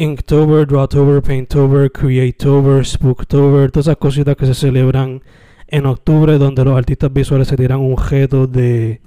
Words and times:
Inktober, 0.00 0.66
Drawtober, 0.66 1.20
Painttober, 1.20 1.92
Creatober, 1.92 2.86
Spooktober. 2.86 3.70
Todas 3.70 3.86
esas 3.86 3.98
cositas 3.98 4.34
que 4.34 4.46
se 4.46 4.54
celebran 4.54 5.20
en 5.66 5.84
octubre, 5.84 6.38
donde 6.38 6.64
los 6.64 6.74
artistas 6.78 7.12
visuales 7.12 7.48
se 7.48 7.56
tiran 7.58 7.80
un 7.80 7.92
objeto 7.92 8.46
de 8.46 9.02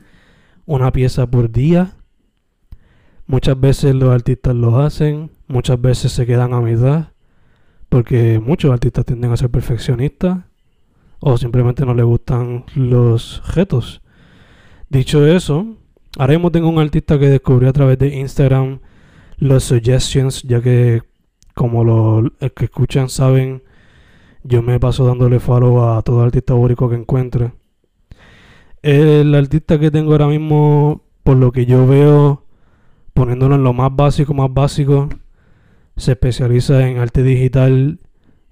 una 0.67 0.91
pieza 0.91 1.25
por 1.25 1.51
día. 1.51 1.95
Muchas 3.25 3.59
veces 3.59 3.95
los 3.95 4.13
artistas 4.13 4.53
lo 4.53 4.81
hacen, 4.81 5.31
muchas 5.47 5.81
veces 5.81 6.11
se 6.11 6.27
quedan 6.27 6.53
a 6.53 6.61
mitad, 6.61 7.07
porque 7.89 8.39
muchos 8.39 8.71
artistas 8.71 9.03
tienden 9.03 9.31
a 9.31 9.37
ser 9.37 9.49
perfeccionistas 9.49 10.41
o 11.19 11.39
simplemente 11.39 11.87
no 11.87 11.95
les 11.95 12.05
gustan 12.05 12.65
los 12.75 13.39
objetos. 13.39 14.03
Dicho 14.89 15.25
eso, 15.25 15.75
ahora 16.19 16.33
mismo 16.33 16.51
tengo 16.51 16.69
un 16.69 16.77
artista 16.77 17.17
que 17.17 17.29
descubrí 17.29 17.65
a 17.65 17.73
través 17.73 17.97
de 17.97 18.15
Instagram 18.15 18.79
los 19.37 19.63
suggestions, 19.63 20.43
ya 20.43 20.61
que 20.61 21.01
como 21.53 21.83
los 21.83 22.31
que 22.55 22.65
escuchan 22.65 23.09
saben, 23.09 23.63
yo 24.43 24.61
me 24.61 24.79
paso 24.79 25.05
dándole 25.05 25.39
follow 25.39 25.83
a 25.83 26.01
todo 26.01 26.21
artista 26.21 26.53
bórico 26.53 26.89
que 26.89 26.95
encuentre. 26.95 27.53
El 28.81 29.33
artista 29.35 29.79
que 29.79 29.91
tengo 29.91 30.11
ahora 30.11 30.27
mismo, 30.27 31.03
por 31.23 31.37
lo 31.37 31.51
que 31.51 31.65
yo 31.65 31.87
veo, 31.87 32.45
poniéndolo 33.13 33.55
en 33.55 33.63
lo 33.63 33.73
más 33.73 33.95
básico, 33.95 34.33
más 34.33 34.53
básico, 34.53 35.09
se 35.95 36.11
especializa 36.13 36.87
en 36.87 36.97
arte 36.97 37.23
digital, 37.23 37.99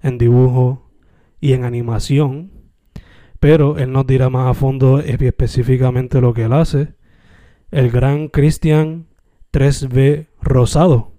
en 0.00 0.18
dibujo 0.18 0.88
y 1.40 1.52
en 1.52 1.64
animación. 1.64 2.50
Pero 3.40 3.76
él 3.76 3.92
nos 3.92 4.06
dirá 4.06 4.30
más 4.30 4.48
a 4.48 4.54
fondo 4.54 5.00
específicamente 5.00 6.20
lo 6.20 6.32
que 6.32 6.44
él 6.44 6.52
hace. 6.52 6.94
El 7.70 7.90
gran 7.90 8.28
Cristian 8.28 9.06
3B 9.52 10.28
Rosado. 10.42 11.12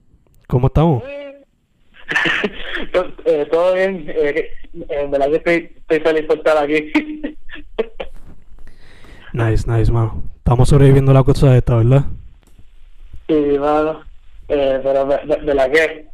¿Cómo 0.48 0.68
estamos? 0.68 1.04
eh, 3.26 3.48
todo 3.52 3.74
bien. 3.74 4.06
Eh, 4.08 4.52
en 4.90 5.12
verdad 5.12 5.30
que 5.30 5.36
estoy, 5.38 5.72
estoy 5.78 6.00
feliz 6.00 6.26
por 6.26 6.38
estar 6.38 6.58
aquí. 6.58 6.92
nice, 9.34 9.72
nice, 9.72 9.92
mano. 9.92 10.24
Estamos 10.38 10.70
sobreviviendo 10.70 11.14
la 11.14 11.24
cosa 11.24 11.52
de 11.52 11.60
esta, 11.60 11.78
¿verdad? 11.78 12.06
Sí, 13.28 13.58
mano. 13.60 14.02
Eh, 14.50 14.80
pero 14.84 15.06
de, 15.06 15.18
de, 15.26 15.38
de, 15.42 15.56
la 15.56 15.72
que, 15.72 16.08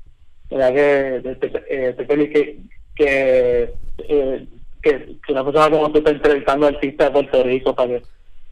de 0.50 0.58
la 0.58 0.72
que 0.72 1.22
estoy, 1.26 1.52
eh, 1.70 1.96
feliz 2.08 2.30
que, 2.30 2.60
que, 2.96 3.74
eh, 4.08 4.48
que, 4.82 5.18
que, 5.26 5.34
una 5.34 5.44
persona 5.44 5.72
como 5.72 5.92
tú 5.92 5.98
está 5.98 6.12
entrevistando 6.12 6.68
a 6.68 6.70
artistas 6.70 7.08
de 7.08 7.14
Puerto 7.14 7.44
Rico 7.44 7.76
para 7.76 8.00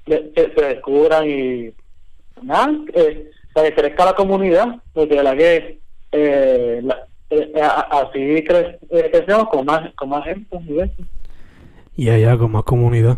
que, 0.05 0.31
que 0.31 0.51
se 0.55 0.65
descubran 0.65 1.29
y 1.29 1.71
nada, 2.41 2.73
eh, 2.93 3.29
para 3.57 3.69
que 3.69 3.75
crezca 3.75 4.05
la 4.05 4.13
comunidad, 4.13 4.83
porque 4.93 5.23
la 5.23 5.35
que 5.35 5.79
eh, 6.11 6.79
la, 6.83 7.07
eh, 7.31 7.51
así 7.59 8.43
cre 8.43 8.77
eh, 8.91 9.09
crecemos 9.11 9.49
con 9.49 9.65
más, 9.65 9.91
con 9.95 10.09
más 10.09 10.23
gente. 10.25 10.47
Y 11.95 12.09
allá 12.09 12.37
con 12.37 12.51
más 12.51 12.61
comunidad. 12.65 13.17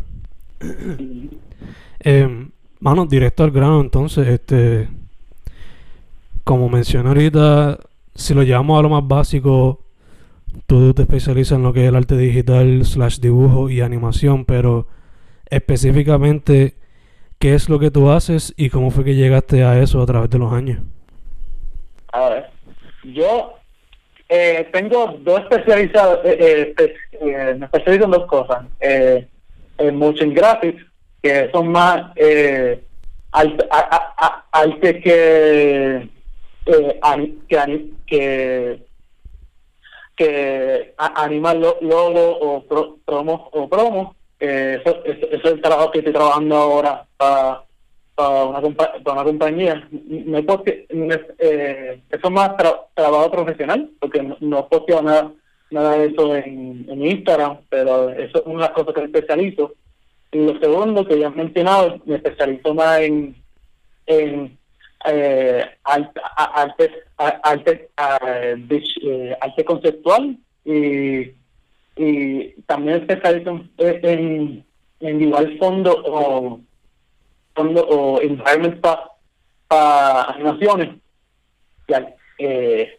eh, 1.99 2.47
mano, 2.79 3.05
directo 3.05 3.43
al 3.43 3.51
grano, 3.51 3.81
entonces, 3.81 4.29
este, 4.29 4.87
como 6.45 6.69
mencioné 6.69 7.09
ahorita, 7.09 7.77
si 8.15 8.33
lo 8.33 8.43
llevamos 8.43 8.79
a 8.79 8.83
lo 8.83 8.87
más 8.87 9.05
básico, 9.05 9.81
tú 10.67 10.93
te 10.93 11.01
especializas 11.01 11.57
en 11.57 11.63
lo 11.63 11.73
que 11.73 11.83
es 11.83 11.89
el 11.89 11.97
arte 11.97 12.15
digital, 12.15 12.85
slash 12.85 13.19
dibujo 13.19 13.69
y 13.69 13.81
animación, 13.81 14.45
pero 14.45 14.87
específicamente, 15.49 16.75
¿qué 17.39 17.53
es 17.53 17.69
lo 17.69 17.79
que 17.79 17.89
tú 17.89 18.11
haces 18.11 18.53
y 18.57 18.69
cómo 18.69 18.91
fue 18.91 19.05
que 19.05 19.15
llegaste 19.15 19.63
a 19.63 19.81
eso 19.81 20.01
a 20.01 20.05
través 20.05 20.29
de 20.29 20.37
los 20.37 20.51
años? 20.51 20.79
A 22.11 22.29
ver, 22.29 22.49
yo 23.03 23.53
eh, 24.27 24.67
tengo 24.73 25.17
dos 25.21 25.41
especializados, 25.41 26.19
eh, 26.25 26.75
eh, 26.77 27.55
me 27.57 27.65
especializo 27.65 28.05
en 28.05 28.11
dos 28.11 28.25
cosas. 28.25 28.65
Eh, 28.81 29.25
en 29.77 29.95
motion 29.95 30.33
graphics, 30.33 30.85
que 31.23 31.49
son 31.51 31.69
más 31.69 32.11
eh, 32.17 32.83
arte, 33.31 33.65
a, 33.71 34.43
a, 34.51 34.65
que, 34.81 34.99
que, 34.99 36.09
que, 38.07 38.83
que 40.17 40.93
animar 40.97 41.55
logo 41.55 42.39
o 42.39 42.63
pro, 42.65 42.97
promo 43.05 43.49
o 43.53 43.69
promo. 43.69 44.15
eso, 44.39 45.03
eso, 45.05 45.27
eso, 45.31 45.47
es 45.47 45.53
el 45.53 45.61
trabajo 45.61 45.91
que 45.91 45.99
estoy 45.99 46.13
trabajando 46.13 46.55
ahora 46.57 47.08
para 47.19 47.63
para 48.19 48.45
una, 48.45 48.75
para 48.75 49.13
una 49.13 49.23
compañía. 49.23 49.87
No 49.91 50.43
porque, 50.43 50.85
eh, 50.89 52.01
eso 52.09 52.27
es 52.27 52.31
más 52.31 52.57
tra 52.57 52.81
trabajo 52.93 53.31
profesional, 53.31 53.89
porque 53.99 54.21
no, 54.21 54.35
no 54.41 54.67
posteo 54.67 55.01
nada, 55.01 55.31
nada 55.71 55.97
de 55.97 56.07
eso 56.07 56.35
en, 56.35 56.85
en, 56.89 57.05
Instagram, 57.05 57.59
pero 57.69 58.09
eso 58.09 58.39
es 58.39 58.45
una 58.45 58.55
de 58.55 58.61
las 58.61 58.71
cosas 58.71 58.93
que 58.93 59.03
especializo. 59.05 59.73
Y 60.33 60.39
lo 60.39 60.59
segundo, 60.59 61.07
que 61.07 61.17
ya 61.17 61.27
he 61.27 61.31
mencionado, 61.31 62.01
me 62.05 62.15
especializo 62.15 62.73
más 62.73 62.99
en, 62.99 63.35
en 64.05 64.57
eh, 65.05 65.65
arte, 65.85 66.11
eh, 69.01 69.37
arte 69.39 69.65
conceptual 69.65 70.37
y, 70.65 71.31
y 71.95 72.51
también 72.65 72.97
especializo 72.97 73.61
en, 73.77 74.05
en, 74.05 74.65
en 74.99 75.21
igual 75.21 75.57
fondo 75.57 76.59
o 77.59 78.21
environments 78.21 78.79
para 78.79 79.11
pa 79.67 80.23
animaciones 80.33 80.89
ya, 81.87 82.15
eh, 82.37 82.97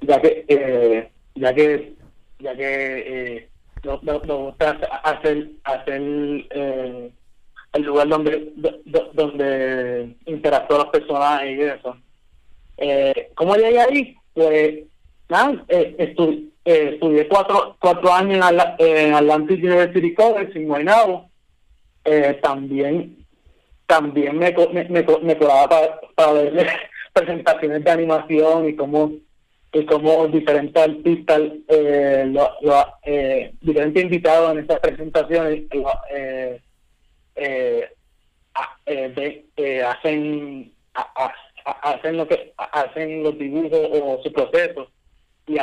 ya 0.00 0.20
que 0.20 0.44
eh, 0.48 1.10
ya 1.34 1.54
que 1.54 1.94
ya 2.38 2.54
que 2.56 2.66
eh, 2.66 3.48
no, 3.84 4.00
no 4.02 4.38
gusta 4.38 4.78
hacer 5.04 5.50
hacer 5.64 6.02
eh, 6.50 7.10
el 7.72 7.82
lugar 7.82 8.08
donde 8.08 8.52
do, 8.56 9.10
donde 9.12 10.16
interactúan 10.26 10.80
las 10.80 10.90
personas 10.90 11.44
y 11.44 11.60
eso. 11.60 11.96
Eh, 12.76 13.30
¿cómo 13.34 13.54
llegué 13.56 13.80
ahí? 13.80 14.16
pues 14.32 14.84
nada 15.28 15.64
eh, 15.68 15.94
estu 15.98 16.50
eh, 16.64 16.90
estudié 16.94 17.28
cuatro 17.28 17.76
cuatro 17.80 18.12
años 18.12 18.36
en, 18.36 18.42
Atl 18.42 18.82
en 18.82 19.14
Atlantic 19.14 19.62
University 19.62 20.14
College 20.14 20.58
en 20.58 20.68
Guaynabo. 20.68 21.30
Eh, 22.04 22.38
también 22.42 23.19
también 23.90 24.38
me, 24.38 24.52
me, 24.72 24.84
me, 24.84 25.02
me 25.02 25.36
colaba 25.36 26.00
para, 26.14 26.32
ver 26.32 26.68
presentaciones 27.12 27.82
de 27.82 27.90
animación 27.90 28.68
y 28.68 28.76
cómo 28.76 29.10
y 29.72 29.84
como 29.84 30.26
diferentes 30.28 30.82
artistas, 30.82 31.40
eh, 31.68 32.24
lo, 32.28 32.48
eh, 33.04 33.52
diferentes 33.60 34.02
invitados 34.02 34.52
en 34.52 34.58
estas 34.60 34.80
presentaciones 34.80 35.62
eh, 35.70 36.60
eh, 37.36 37.88
eh, 39.56 39.82
hacen 39.82 40.72
hacen 41.64 42.16
lo 42.16 42.26
que 42.26 42.52
hacen 42.56 43.22
los 43.22 43.38
dibujos 43.38 43.88
o 43.92 44.20
su 44.24 44.32
proceso. 44.32 44.90
Y, 45.46 45.58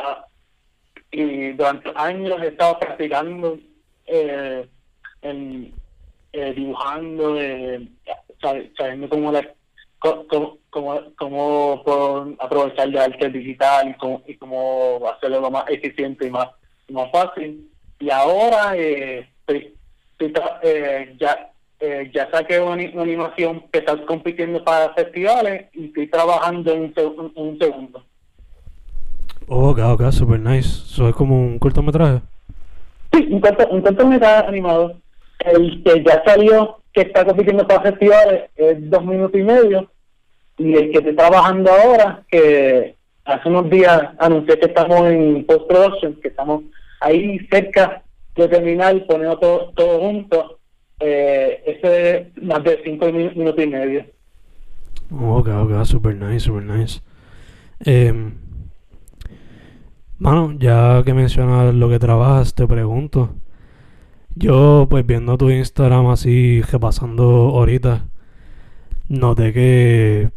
y 1.11 1.51
durante 1.53 1.91
años 1.95 2.41
he 2.41 2.47
estado 2.47 2.79
practicando 2.79 3.57
eh, 6.33 6.47
en, 6.47 6.55
dibujando 6.55 7.37
sabiendo 8.77 9.09
cómo 9.09 9.31
la 9.31 9.47
cómo, 9.99 10.57
cómo, 10.69 11.01
cómo 11.17 11.81
puedo 11.83 12.35
aprovechar 12.39 12.87
el 12.87 12.97
arte 12.97 13.29
digital 13.29 13.89
y 13.89 13.93
cómo, 13.95 14.21
y 14.27 14.35
cómo 14.35 15.01
hacerlo 15.15 15.41
lo 15.41 15.51
más 15.51 15.65
eficiente 15.69 16.27
y 16.27 16.31
más, 16.31 16.47
más 16.89 17.11
fácil. 17.11 17.69
Y 17.99 18.09
ahora 18.11 18.75
eh, 18.75 19.27
estoy, 19.39 19.75
eh, 20.61 21.15
ya 21.19 21.51
eh, 21.79 22.09
ya 22.11 22.29
saqué 22.31 22.59
una, 22.59 22.73
animación 22.73 23.63
que 23.71 23.79
está 23.79 24.03
compitiendo 24.05 24.63
para 24.63 24.93
festivales 24.93 25.67
y 25.73 25.85
estoy 25.85 26.07
trabajando 26.07 26.73
en 26.73 26.93
un, 27.35 27.59
segundo. 27.59 28.03
Oh, 29.47 29.69
ok, 29.69 29.79
ok, 29.79 30.11
super 30.11 30.39
nice. 30.39 30.83
¿Eso 30.85 31.07
es 31.07 31.15
como 31.15 31.39
un 31.39 31.59
cortometraje? 31.59 32.21
Sí, 33.13 33.27
un, 33.29 33.39
corto, 33.39 33.67
un 33.69 33.81
cortometraje 33.81 34.47
animado. 34.47 34.99
El 35.39 35.83
que 35.83 36.03
ya 36.03 36.23
salió 36.25 36.79
que 36.93 37.01
está 37.01 37.25
compitiendo 37.25 37.67
para 37.67 37.81
festivales 37.81 38.49
es 38.55 38.89
dos 38.89 39.05
minutos 39.05 39.39
y 39.39 39.43
medio 39.43 39.89
y 40.57 40.73
el 40.73 40.91
que 40.91 40.97
estoy 40.97 41.15
trabajando 41.15 41.71
ahora, 41.71 42.23
que 42.29 42.95
hace 43.25 43.49
unos 43.49 43.69
días 43.69 44.01
anuncié 44.17 44.59
que 44.59 44.65
estamos 44.65 45.07
en 45.07 45.45
post-production, 45.45 46.15
que 46.21 46.29
estamos 46.29 46.63
ahí 47.01 47.39
cerca 47.51 48.03
de 48.35 48.47
terminar, 48.47 49.05
poniendo 49.05 49.37
todo, 49.37 49.71
todo 49.75 49.99
junto, 49.99 50.59
eh, 50.99 51.61
ese 51.65 52.17
es 52.17 52.43
más 52.43 52.63
de 52.63 52.81
cinco 52.83 53.11
minutos 53.11 53.63
y 53.63 53.67
medio. 53.67 54.05
Ok, 55.11 55.47
ok, 55.47 55.85
super 55.85 56.15
nice, 56.15 56.39
super 56.39 56.63
nice. 56.63 57.01
Eh, 57.85 58.31
mano, 60.17 60.55
ya 60.57 61.03
que 61.05 61.13
mencionas 61.13 61.73
lo 61.73 61.89
que 61.89 61.99
trabajas, 61.99 62.55
te 62.55 62.65
pregunto. 62.67 63.35
Yo, 64.39 64.85
pues 64.87 65.03
viendo 65.05 65.35
tu 65.35 65.49
Instagram 65.49 66.07
así, 66.07 66.61
repasando 66.61 67.23
ahorita, 67.23 68.05
noté 69.09 69.51
que 69.51 70.29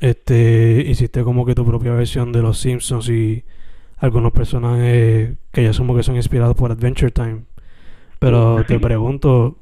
este 0.00 0.82
hiciste 0.86 1.22
como 1.22 1.44
que 1.44 1.54
tu 1.54 1.66
propia 1.66 1.92
versión 1.92 2.32
de 2.32 2.40
los 2.40 2.58
Simpsons 2.58 3.10
y 3.10 3.44
algunos 3.98 4.32
personajes 4.32 5.36
que 5.52 5.62
ya 5.62 5.74
somos 5.74 5.94
que 5.96 6.02
son 6.04 6.16
inspirados 6.16 6.56
por 6.56 6.72
Adventure 6.72 7.10
Time. 7.10 7.42
Pero 8.18 8.64
te 8.64 8.80
pregunto, 8.80 9.58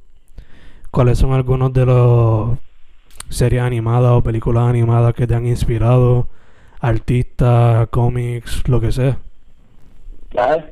¿cuáles 0.92 1.18
son 1.18 1.32
algunos 1.32 1.72
de 1.72 1.86
los 1.86 2.56
series 3.30 3.62
animadas 3.62 4.12
o 4.12 4.22
películas 4.22 4.68
animadas 4.68 5.12
que 5.12 5.26
te 5.26 5.34
han 5.34 5.46
inspirado? 5.46 6.28
Artistas, 6.78 7.88
cómics, 7.88 8.68
lo 8.68 8.80
que 8.80 8.92
sea. 8.92 9.18
Claro. 10.28 10.66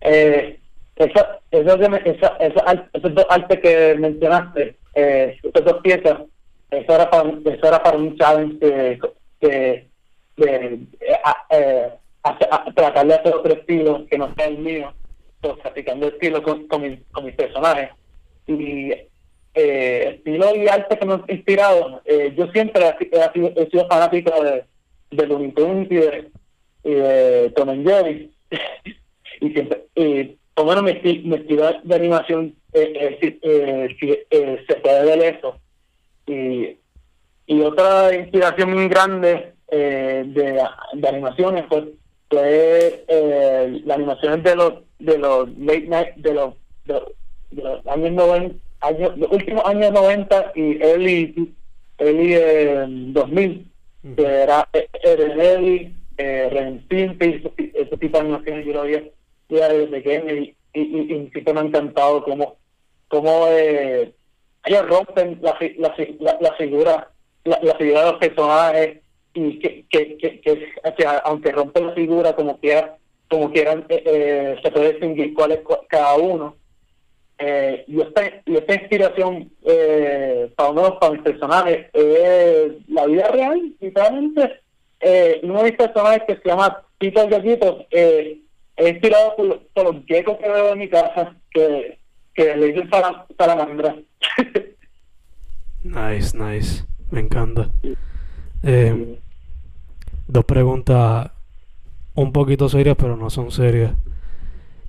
Eh, 0.00 0.59
eso, 1.04 1.26
eso, 1.50 2.36
eso, 2.38 2.64
esos 2.92 3.14
dos 3.14 3.26
artes 3.30 3.60
que 3.60 3.96
mencionaste, 3.98 4.76
eh, 4.94 5.38
esas 5.42 5.64
dos 5.64 5.80
piezas, 5.82 6.18
eso 6.70 6.94
era 6.94 7.10
para, 7.10 7.30
eso 7.30 7.66
era 7.66 7.82
para 7.82 7.96
un 7.96 8.16
challenge 8.16 8.58
de, 8.58 9.00
de, 9.40 9.88
de, 10.36 10.78
eh, 11.50 11.90
tratar 12.74 13.06
de 13.06 13.14
hacer 13.14 13.34
otro 13.34 13.52
estilo 13.52 14.06
que 14.10 14.18
no 14.18 14.34
sea 14.34 14.46
el 14.46 14.58
mío, 14.58 14.92
pues, 15.40 15.54
practicando 15.62 16.08
estilo 16.08 16.42
con, 16.42 16.66
con, 16.68 16.82
mi, 16.82 16.98
con 17.12 17.24
mis 17.24 17.34
personajes. 17.34 17.90
Y 18.46 18.92
eh, 19.54 20.16
estilo 20.16 20.54
y 20.54 20.68
arte 20.68 20.98
que 20.98 21.06
me 21.06 21.14
han 21.14 21.24
inspirado, 21.28 22.02
eh, 22.04 22.34
yo 22.36 22.46
siempre 22.52 22.82
he, 22.88 23.32
sido, 23.32 23.52
he 23.56 23.70
sido 23.70 23.88
fanático 23.88 24.44
de, 24.44 24.64
de 25.10 25.26
Looney 25.26 25.52
Tunes 25.52 25.90
y 25.90 25.94
de, 25.96 26.30
y 26.84 26.90
de 26.92 27.52
Tom 27.56 27.70
and 27.70 27.88
Jerry. 27.88 28.30
y 29.40 29.50
siempre, 29.50 29.86
y 29.94 30.39
bueno, 30.64 30.82
mi, 30.82 30.92
mi 30.92 31.36
estilo 31.36 31.70
de 31.82 31.94
animación 31.94 32.54
eh, 32.72 33.18
eh, 33.20 33.38
eh, 33.42 34.26
eh, 34.30 34.64
se 34.66 34.74
puede 34.76 35.04
ver 35.04 35.34
eso. 35.34 35.56
Y, 36.26 36.76
y 37.46 37.60
otra 37.62 38.14
inspiración 38.14 38.72
muy 38.72 38.88
grande 38.88 39.54
eh, 39.68 40.24
de, 40.26 40.62
de 40.94 41.08
animaciones 41.08 41.64
pues, 41.68 41.84
fue 42.28 43.04
eh, 43.08 43.80
las 43.84 43.96
animaciones 43.96 44.42
de 44.44 44.56
los 44.56 44.74
de 45.00 45.18
los 45.18 45.48
late 45.58 45.86
night, 45.88 46.14
de 46.16 46.34
los, 46.34 46.54
de, 46.84 47.00
los 47.52 47.86
años 47.86 48.12
90, 48.12 48.56
años, 48.80 49.18
los 49.18 49.32
últimos 49.32 49.64
años 49.64 49.92
90 49.92 50.52
y 50.54 50.82
early, 50.82 51.54
early 51.98 52.34
eh, 52.34 52.84
2000, 52.88 53.66
que 54.16 54.26
era 54.26 54.68
Eddie, 55.02 55.94
eh, 56.18 56.48
Ren 56.50 56.86
ese 56.88 57.96
tipo 57.96 58.18
de 58.18 58.24
animaciones 58.24 58.66
yo 58.66 58.72
lo 58.74 58.82
había 59.50 59.68
desde 59.68 59.86
pequeño 59.88 60.34
y, 60.34 60.56
y, 60.72 60.80
y, 60.80 61.30
siempre 61.30 61.54
me 61.54 61.60
ha 61.60 61.64
encantado 61.64 62.22
cómo, 62.24 62.56
cómo 63.08 63.46
eh, 63.48 64.12
ellos 64.64 64.88
rompen 64.88 65.38
la, 65.42 65.56
la, 65.78 65.94
la, 66.20 66.38
la 66.40 66.54
figura 66.54 67.10
la, 67.44 67.58
la, 67.62 67.74
figura 67.76 68.04
de 68.04 68.10
los 68.12 68.20
personajes 68.20 68.98
y 69.34 69.58
que, 69.58 69.86
que, 69.88 70.16
que, 70.18 70.40
que, 70.40 71.06
aunque 71.24 71.52
rompen 71.52 71.86
la 71.88 71.92
figura 71.94 72.34
como 72.34 72.58
quiera 72.58 72.96
como 73.28 73.52
quieran 73.52 73.86
eh, 73.88 74.02
eh, 74.04 74.56
se 74.62 74.70
puede 74.70 74.92
distinguir 74.92 75.34
cuál 75.34 75.52
es 75.52 75.60
cada 75.88 76.16
uno. 76.16 76.56
Eh, 77.38 77.84
y 77.86 78.02
esta 78.02 78.22
y 78.44 78.56
esta 78.56 78.74
inspiración 78.74 79.50
eh, 79.64 80.52
para 80.56 80.70
uno 80.70 80.98
para 80.98 81.12
mis 81.12 81.22
personajes 81.22 81.86
es 81.94 82.72
la 82.88 83.06
vida 83.06 83.28
real 83.28 83.72
literalmente. 83.80 84.60
Eh, 85.00 85.40
uno 85.44 85.62
de 85.62 85.70
mis 85.70 85.78
personajes 85.78 86.24
que 86.26 86.36
se 86.36 86.48
llama 86.48 86.82
Tito 86.98 87.26
Gajitos 87.26 87.86
eh, 87.90 88.40
he 88.80 88.88
inspirado 88.90 89.36
por, 89.36 89.84
los 89.84 90.04
geckos 90.06 90.38
que 90.38 90.48
veo 90.48 90.72
en 90.72 90.78
mi 90.78 90.88
casa, 90.88 91.36
que, 91.50 91.98
que 92.34 92.56
le 92.56 92.66
dicen 92.68 92.88
para, 92.88 93.26
salamandra. 93.36 93.96
nice, 95.84 96.36
nice. 96.36 96.84
Me 97.10 97.20
encanta. 97.20 97.70
Eh, 98.62 99.18
dos 100.26 100.44
preguntas 100.44 101.30
un 102.14 102.32
poquito 102.32 102.68
serias, 102.68 102.96
pero 102.98 103.16
no 103.16 103.30
son 103.30 103.50
serias. 103.50 103.94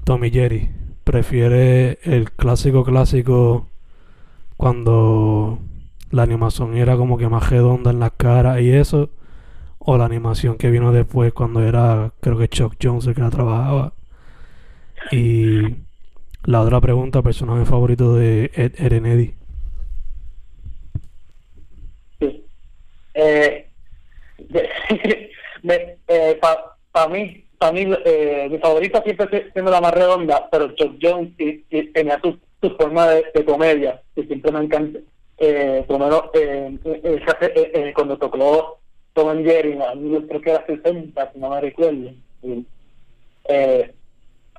Tommy 0.03 0.31
Jerry, 0.31 0.69
¿prefiere 1.03 1.99
el 2.03 2.31
clásico 2.31 2.83
clásico 2.83 3.67
cuando 4.57 5.59
la 6.11 6.23
animación 6.23 6.77
era 6.77 6.97
como 6.97 7.17
que 7.17 7.29
más 7.29 7.49
redonda 7.49 7.91
en 7.91 7.99
las 7.99 8.11
caras 8.11 8.61
y 8.61 8.71
eso? 8.71 9.09
O 9.83 9.97
la 9.97 10.05
animación 10.05 10.57
que 10.57 10.69
vino 10.69 10.91
después 10.91 11.33
cuando 11.33 11.63
era, 11.63 12.11
creo 12.19 12.37
que 12.37 12.47
Chuck 12.47 12.75
Jones 12.81 13.07
el 13.07 13.15
que 13.15 13.21
la 13.21 13.29
trabajaba. 13.29 13.93
Y 15.11 15.61
la 16.45 16.61
otra 16.61 16.79
pregunta, 16.79 17.23
personaje 17.23 17.65
favorito 17.65 18.15
de 18.15 18.51
Ed 18.53 18.73
Erenedi. 18.77 19.33
Sí. 22.19 22.45
Eh, 23.15 23.67
eh, 25.63 26.39
Para 26.91 27.07
mí, 27.07 27.45
para 27.57 27.71
mí 27.71 27.87
eh, 28.05 28.47
mi 28.51 28.59
favorita 28.59 29.01
siempre 29.01 29.49
siendo 29.51 29.71
la 29.71 29.81
más 29.81 29.93
redonda, 29.93 30.47
pero 30.51 30.75
Chuck 30.75 30.97
Jones 31.01 31.31
tenía 31.93 32.21
su, 32.21 32.37
forma 32.77 33.07
de, 33.07 33.45
comedia, 33.45 33.99
que 34.15 34.25
siempre 34.25 34.51
me 34.51 34.65
encanta. 34.65 34.99
Eh, 35.39 35.83
por 35.87 35.97
lo 35.97 36.05
menos 36.05 36.23
eh, 36.35 37.91
cuando 37.95 38.15
tocó 38.19 38.80
Tom 39.13 39.29
and 39.29 39.45
Jerry, 39.45 39.77
creo 40.27 40.41
que 40.41 40.49
era 40.51 40.65
60, 40.65 41.31
si 41.31 41.39
no 41.39 41.49
me 41.49 41.61
recuerdo. 41.61 42.11
Y, 42.43 42.65
eh, 43.45 43.93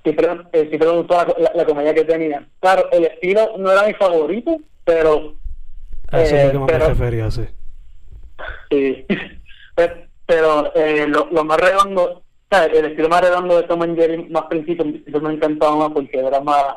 siempre, 0.03 0.29
eh, 0.53 0.67
siempre 0.69 0.89
me 0.89 0.97
gustó 0.99 1.15
la, 1.39 1.53
la, 1.55 1.65
comedia 1.65 1.95
que 1.95 2.05
tenía. 2.05 2.47
Claro, 2.61 2.91
el 2.93 3.05
estilo 3.05 3.57
no 3.59 3.73
era 3.73 3.87
mi 3.87 3.95
favorito, 3.95 4.59
pero... 4.85 5.35
Eso 6.13 6.37
es 6.37 6.55
lo 6.55 6.67
que 6.67 6.73
me 6.73 6.79
refería, 6.79 7.31
sí. 7.31 7.43
Sí, 8.71 9.07
pero, 9.75 9.95
pero 10.27 10.75
eh, 10.75 11.07
lo, 11.07 11.29
lo, 11.31 11.45
más 11.45 11.59
redondo, 11.59 12.23
¿sabes? 12.51 12.79
el 12.79 12.87
estilo 12.87 13.09
más 13.09 13.23
redondo 13.23 13.57
de 13.57 13.63
Tom 13.63 13.83
and 13.83 13.99
Jerry 13.99 14.29
más 14.29 14.45
principio 14.45 14.85
me 14.85 15.33
encantaba 15.33 15.77
más 15.77 15.91
porque 15.93 16.19
era 16.19 16.41
más... 16.41 16.77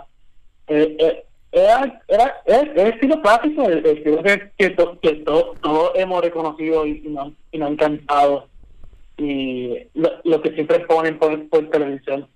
Eh, 0.67 0.95
eh, 0.99 1.24
era, 1.55 2.01
era, 2.09 2.41
era, 2.45 2.61
el 2.61 2.93
estilo 2.93 3.21
clásico, 3.21 3.63
el, 3.63 3.85
estilo 3.85 4.21
que, 4.21 4.51
que, 4.57 4.75
que 5.01 5.13
to, 5.23 5.55
todos 5.61 5.91
hemos 5.95 6.21
reconocido 6.21 6.85
y, 6.85 7.01
y, 7.05 7.09
nos, 7.09 7.31
y 7.51 7.57
nos 7.57 7.69
ha 7.69 7.71
encantado. 7.71 8.47
Y 9.17 9.87
lo, 9.93 10.09
lo 10.25 10.41
que 10.41 10.51
siempre 10.51 10.81
ponen 10.81 11.17
por, 11.17 11.47
por 11.47 11.69
televisión. 11.69 12.27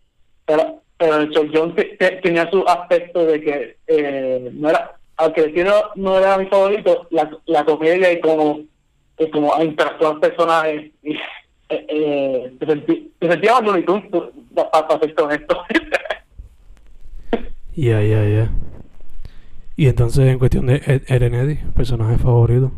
Pero, 0.45 0.81
pero 0.97 1.17
el 1.17 1.51
Jones 1.53 1.75
tenía 2.23 2.49
su 2.49 2.65
aspecto 2.65 3.25
de 3.25 3.41
que 3.41 3.77
eh, 3.88 4.49
no 4.53 4.69
era, 4.69 4.95
aunque 5.17 5.41
el 5.41 5.47
estilo 5.49 5.91
no 5.95 6.17
era 6.17 6.38
mi 6.38 6.45
favorito, 6.45 7.07
la, 7.11 7.29
la 7.45 7.65
comedia 7.65 8.13
y 8.13 8.21
como, 8.21 8.61
y 9.17 9.29
como 9.29 9.61
interactuar 9.61 10.19
personajes 10.21 10.91
y, 11.03 11.11
eh, 11.11 11.85
eh, 11.89 12.53
te, 12.57 12.65
te 13.19 13.29
sentías 13.29 13.61
más 13.61 13.81
para, 14.71 14.88
para 14.88 14.99
ser 15.01 15.13
honesto. 15.21 15.61
Ya, 17.75 18.01
ya, 18.01 18.25
ya. 18.25 18.49
Y 19.79 19.88
entonces, 19.88 20.27
en 20.27 20.39
cuestión 20.39 20.65
de 20.65 20.81
Ed, 20.86 21.03
Eren 21.07 21.33
Eddy, 21.33 21.55
personaje 21.74 22.17
favorito. 22.17 22.69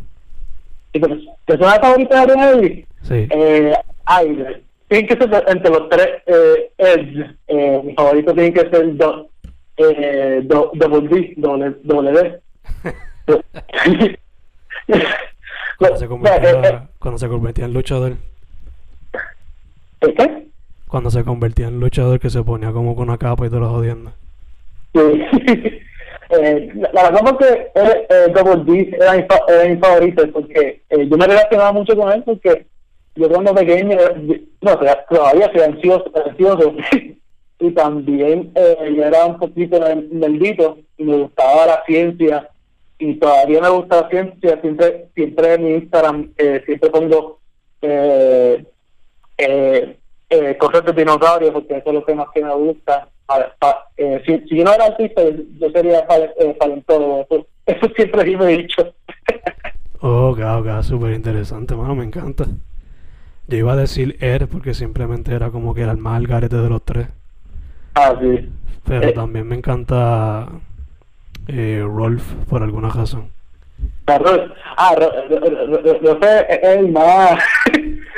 ¿Y 0.93 0.99
tu 0.99 1.09
personaje 1.47 1.79
favorito 1.79 2.15
de 2.15 2.21
Eren 2.21 2.85
Sí. 3.01 3.27
Eh, 3.31 3.73
ay, 4.05 4.61
tienen 4.87 5.07
que 5.07 5.15
ser 5.17 5.43
entre 5.47 5.71
los 5.71 5.89
tres 5.89 6.07
eh, 6.27 6.71
Eds. 6.77 7.35
Eh, 7.47 7.81
mi 7.83 7.95
favorito 7.95 8.35
tiene 8.35 8.53
que 8.53 8.69
ser 8.69 8.95
do, 8.97 9.31
eh, 9.77 10.41
do, 10.43 10.71
Double 10.75 11.07
D, 11.09 11.33
doble, 11.37 11.75
doble 11.81 12.11
D. 12.11 12.39
Cuando 15.79 15.97
se 15.97 16.07
convertía, 16.07 16.87
cuando 16.99 17.17
se 17.17 17.27
convertía 17.27 17.65
en 17.65 17.73
luchador. 17.73 18.17
¿Qué? 20.01 20.47
Cuando 20.87 21.09
se 21.09 21.23
convertía 21.23 21.67
en 21.67 21.79
luchador 21.79 22.19
que 22.19 22.29
se 22.29 22.43
ponía 22.43 22.71
como 22.71 22.95
con 22.95 23.09
una 23.09 23.17
capa 23.17 23.47
y 23.47 23.49
todo 23.49 23.61
lo 23.61 23.69
jodiendo. 23.69 24.13
Sí. 24.93 25.79
Eh, 26.31 26.71
la 26.75 26.89
la 26.93 27.03
verdad 27.09 27.21
porque 27.25 27.71
eh, 27.75 28.07
eh, 28.09 28.27
Double 28.33 28.89
era 28.99 29.13
mi, 29.13 29.25
era 29.47 29.65
mi 29.69 29.77
favorito 29.77 30.23
porque 30.31 30.81
eh, 30.89 31.07
yo 31.07 31.17
me 31.17 31.27
relacionaba 31.27 31.73
mucho 31.73 31.95
con 31.95 32.11
él 32.11 32.23
porque 32.23 32.65
yo 33.15 33.29
cuando 33.29 33.53
pequeño, 33.53 33.97
eh, 33.99 34.41
no, 34.61 34.77
todavía- 35.09 35.51
soy 35.53 35.61
ansioso, 35.61 36.11
ansioso 36.25 36.73
y 37.59 37.71
también 37.71 38.51
eh, 38.55 38.95
era 38.97 39.25
un 39.25 39.37
poquito 39.37 39.79
maldito 40.13 40.77
y 40.97 41.03
me 41.03 41.17
gustaba 41.17 41.65
la 41.65 41.83
ciencia 41.85 42.49
y 42.97 43.15
todavía 43.15 43.61
me 43.61 43.69
gusta 43.69 44.01
la 44.03 44.09
ciencia, 44.09 44.61
siempre, 44.61 45.07
siempre 45.15 45.53
en 45.55 45.63
mi 45.65 45.71
Instagram 45.73 46.31
eh, 46.37 46.61
siempre 46.65 46.89
pongo 46.89 47.39
eh, 47.81 48.63
eh, 49.37 49.97
eh, 50.29 50.57
cosas 50.57 50.85
de 50.85 50.93
dinosaurios 50.93 51.51
porque 51.51 51.77
eso 51.77 51.89
es 51.89 51.93
lo 51.93 52.05
que 52.05 52.15
más 52.15 52.27
que 52.33 52.43
me 52.43 52.53
gusta. 52.53 53.09
Eh, 53.97 54.21
si, 54.25 54.39
si 54.47 54.57
yo 54.57 54.63
no 54.63 54.73
era 54.73 54.85
artista, 54.85 55.21
yo 55.59 55.69
sería 55.71 56.05
pale- 56.07 56.31
eh, 56.39 56.55
paleontólogo. 56.59 57.21
Eso, 57.29 57.47
eso 57.67 57.87
siempre 57.95 58.23
sí 58.25 58.35
me 58.35 58.45
he 58.53 58.57
dicho. 58.57 58.93
Oh, 60.01 60.29
ok, 60.31 60.39
ok, 60.59 60.81
súper 60.81 61.13
interesante, 61.13 61.75
mano, 61.75 61.93
me 61.95 62.03
encanta. 62.05 62.45
Yo 63.47 63.57
iba 63.57 63.73
a 63.73 63.75
decir 63.75 64.17
Er 64.19 64.47
porque 64.47 64.73
simplemente 64.73 65.33
era 65.33 65.49
como 65.51 65.73
que 65.75 65.81
era 65.81 65.91
el 65.91 65.97
más 65.97 66.17
al 66.17 66.27
garete 66.27 66.55
de 66.55 66.69
los 66.69 66.83
tres. 66.83 67.07
ah, 67.95 68.15
sí. 68.19 68.49
Pero 68.85 69.09
Eh. 69.09 69.11
también 69.13 69.47
me 69.47 69.55
encanta 69.55 70.47
eh, 71.47 71.83
Rolf 71.85 72.23
por 72.49 72.63
alguna 72.63 72.89
razón. 72.89 73.29
Ah, 74.07 74.17
Ro- 74.17 74.47
ah, 74.77 74.95
Ro- 74.97 75.11
Ro- 75.29 75.39
Ro- 75.39 75.81
Ro- 75.81 75.99
Rofe 76.13 76.53
es 76.53 76.77
el 76.77 76.91
más, 76.91 77.39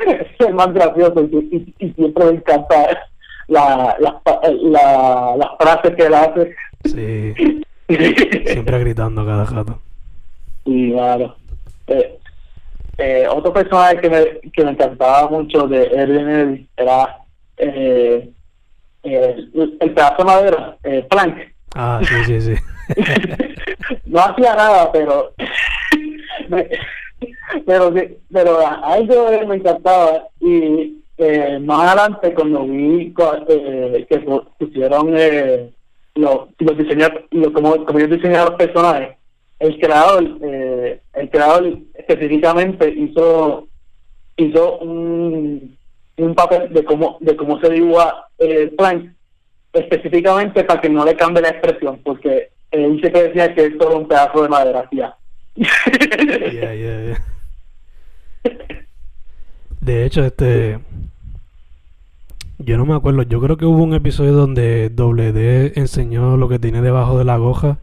es 0.07 0.47
el 0.47 0.53
más 0.53 0.73
gracioso 0.73 1.21
y, 1.31 1.35
y- 1.51 1.85
y 1.85 1.91
siempre 1.93 2.25
me 2.25 2.31
encanta 2.31 3.09
la, 3.47 3.95
la, 3.99 4.21
la, 4.61 5.35
las 5.37 5.49
frases 5.59 5.95
que 5.95 6.03
él 6.05 6.13
hace. 6.13 6.55
Sí, 6.85 7.33
siempre 8.45 8.79
gritando 8.79 9.25
cada 9.25 9.45
rato. 9.45 9.79
Y 10.65 10.91
claro. 10.93 11.35
Eh, 11.87 12.17
eh, 12.97 13.27
otro 13.29 13.51
personaje 13.51 13.97
que 13.99 14.09
me, 14.09 14.51
que 14.51 14.63
me 14.63 14.71
encantaba 14.71 15.29
mucho 15.29 15.67
de 15.67 15.85
Erwin 15.87 16.69
era 16.77 17.17
eh, 17.57 18.29
eh, 19.03 19.35
el, 19.53 19.77
el 19.79 19.91
pedazo 19.93 20.17
de 20.19 20.23
madera, 20.23 20.77
eh, 20.83 21.05
Plank. 21.09 21.37
Ah, 21.75 21.99
sí, 22.03 22.15
sí, 22.25 22.41
sí. 22.41 22.55
no 24.05 24.19
hacía 24.19 24.55
nada, 24.55 24.91
pero 24.91 25.33
me- 26.49 26.69
pero 27.65 27.93
pero 28.31 28.59
a 28.67 28.97
de 28.99 29.37
él 29.37 29.47
me 29.47 29.55
encantaba 29.55 30.27
y 30.39 31.02
eh, 31.23 31.59
más 31.59 31.87
adelante 31.87 32.33
cuando 32.33 32.65
vi 32.65 33.13
eh, 33.49 34.05
que 34.09 34.25
pu- 34.25 34.45
pusieron 34.59 35.13
eh, 35.17 35.69
los 36.15 36.47
los 36.59 36.77
diseñadores 36.77 37.25
lo, 37.31 37.51
como, 37.53 37.85
como 37.85 37.99
ellos 37.99 38.11
diseñaron 38.11 38.49
los 38.49 38.57
personajes 38.57 39.15
el 39.59 39.79
creador 39.79 40.23
eh, 40.43 40.99
el 41.13 41.29
creador 41.29 41.77
específicamente 41.95 42.89
hizo 42.89 43.67
hizo 44.37 44.77
un, 44.79 45.77
un 46.17 46.35
papel 46.35 46.73
de 46.73 46.83
cómo 46.83 47.17
de 47.21 47.35
cómo 47.35 47.59
se 47.61 47.69
dibuja 47.69 48.27
el 48.37 48.71
Plank 48.71 49.11
específicamente 49.73 50.63
para 50.63 50.81
que 50.81 50.89
no 50.89 51.03
le 51.05 51.15
cambie 51.15 51.41
la 51.41 51.49
expresión 51.49 51.99
porque 52.03 52.49
él 52.71 52.99
que 53.01 53.09
decía 53.09 53.53
que 53.53 53.65
es 53.65 53.73
solo 53.79 53.97
un 53.99 54.07
pedazo 54.07 54.43
de 54.43 54.49
madera. 54.49 54.89
De 59.81 60.05
hecho, 60.05 60.25
este. 60.25 60.79
Yo 62.65 62.77
no 62.77 62.85
me 62.85 62.95
acuerdo. 62.95 63.23
Yo 63.23 63.41
creo 63.41 63.57
que 63.57 63.65
hubo 63.65 63.83
un 63.83 63.93
episodio 63.93 64.33
donde 64.33 64.89
Doble 64.89 65.31
D 65.31 65.73
enseñó 65.75 66.37
lo 66.37 66.47
que 66.49 66.59
tiene 66.59 66.81
debajo 66.81 67.17
de 67.17 67.25
la 67.25 67.37
goja. 67.37 67.79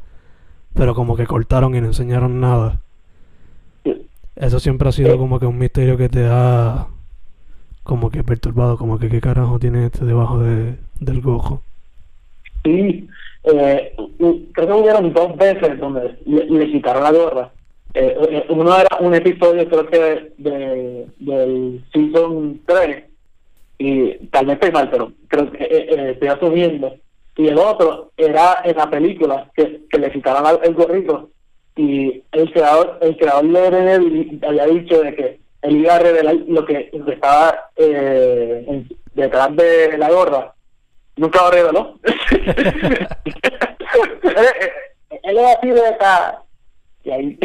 Pero 0.75 0.94
como 0.94 1.16
que 1.16 1.26
cortaron 1.26 1.75
y 1.75 1.80
no 1.80 1.88
enseñaron 1.88 2.40
nada. 2.40 2.80
Eso 4.37 4.60
siempre 4.60 4.88
ha 4.88 4.92
sido 4.92 5.18
como 5.18 5.38
que 5.38 5.46
un 5.46 5.58
misterio 5.58 5.96
que 5.96 6.08
te 6.08 6.26
ha. 6.30 6.87
Como 7.82 8.10
que 8.10 8.25
perturbado. 8.25 8.78
Como 8.78 8.99
que 8.99 9.08
qué 9.08 9.20
carajo 9.20 9.58
tiene 9.58 9.87
este 9.87 10.04
debajo 10.04 10.38
de, 10.38 10.76
del 11.00 11.20
gojo. 11.20 11.62
Sí, 12.64 13.08
eh, 13.44 13.94
creo 14.52 14.66
que 14.66 14.72
hubieron 14.72 15.12
dos 15.12 15.37
veces 15.37 15.78
donde 15.78 16.16
le, 16.26 16.46
le 16.46 16.72
quitaron 16.72 17.02
la 17.02 17.12
gorra. 17.12 17.50
Eh, 17.94 18.16
eh, 18.30 18.44
uno 18.50 18.78
era 18.78 18.99
un 19.00 19.14
episodio, 19.14 19.68
creo 19.68 19.87
que 19.88 20.32
de, 20.38 21.06
del 21.18 21.84
season 21.92 22.60
3, 22.66 23.04
y 23.80 24.26
tal 24.28 24.46
vez 24.46 24.54
estoy 24.54 24.70
mal, 24.72 24.88
pero 24.90 25.12
creo 25.26 25.50
que 25.50 25.64
eh, 25.64 25.87
eh, 25.90 26.10
estoy 26.12 26.28
asumiendo. 26.28 26.94
Y 27.37 27.49
el 27.49 27.58
otro 27.58 28.12
era 28.16 28.58
en 28.62 28.76
la 28.76 28.88
película, 28.90 29.50
que, 29.56 29.80
que 29.90 29.99
le 29.99 30.12
quitaron 30.12 30.44
la- 30.44 30.60
el 30.62 30.75
gorrito, 30.75 31.30
y 31.76 32.22
el 32.32 32.52
creador 32.52 32.99
el 33.00 33.16
creador 33.16 33.49
de 33.50 33.70
René 33.70 34.38
había 34.46 34.66
dicho 34.66 35.00
de 35.00 35.14
que 35.14 35.40
él 35.62 35.76
iba 35.78 35.94
a 35.94 35.99
revelar 35.99 36.34
lo 36.46 36.66
que, 36.66 36.90
estaba 37.08 37.70
eh, 37.76 38.84
detrás 39.14 39.56
de 39.56 39.96
la 39.96 40.10
gorra 40.10 40.52
nunca 41.16 41.42
lo 41.42 41.50
reveló. 41.50 41.99
él, 45.22 45.38
es 45.38 45.56
así 45.56 45.68
de 45.68 45.87
acá. 45.87 46.42
Y 47.04 47.10
ahí. 47.10 47.38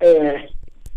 eh, 0.00 0.48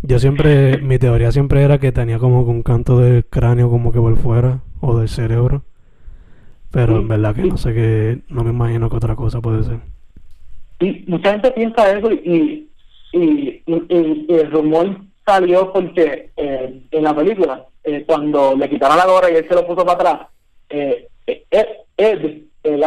Yo 0.06 0.18
siempre. 0.18 0.78
Mi 0.78 0.98
teoría 0.98 1.32
siempre 1.32 1.62
era 1.62 1.78
que 1.78 1.92
tenía 1.92 2.18
como 2.18 2.40
un 2.42 2.62
canto 2.62 2.98
del 2.98 3.24
cráneo 3.24 3.70
como 3.70 3.92
que 3.92 3.98
por 4.00 4.16
fuera. 4.16 4.60
O 4.80 4.98
del 4.98 5.08
cerebro. 5.08 5.62
Pero 6.70 6.98
en 6.98 7.08
verdad 7.08 7.34
que 7.34 7.42
no 7.44 7.56
sé 7.56 7.72
qué. 7.74 8.18
No 8.28 8.44
me 8.44 8.50
imagino 8.50 8.88
que 8.90 8.96
otra 8.96 9.16
cosa 9.16 9.40
puede 9.40 9.64
ser. 9.64 9.78
y 10.80 11.04
mucha 11.08 11.32
gente 11.32 11.50
piensa 11.52 11.90
eso 11.98 12.12
y, 12.12 12.68
y, 13.12 13.62
y, 13.66 14.26
el 14.28 14.50
rumor 14.50 15.00
salió 15.24 15.72
porque 15.72 16.30
eh, 16.36 16.82
en 16.90 17.02
la 17.02 17.16
película, 17.16 17.64
eh, 17.82 18.04
cuando 18.06 18.54
le 18.54 18.68
quitaron 18.68 18.98
la 18.98 19.06
gorra 19.06 19.30
y 19.30 19.36
él 19.36 19.46
se 19.48 19.54
lo 19.54 19.66
puso 19.66 19.86
para 19.86 19.92
atrás, 19.94 20.28
eh, 20.68 21.08
eh, 21.26 21.44
Ed, 21.50 21.66
Ed, 21.96 22.24
el, 22.62 22.84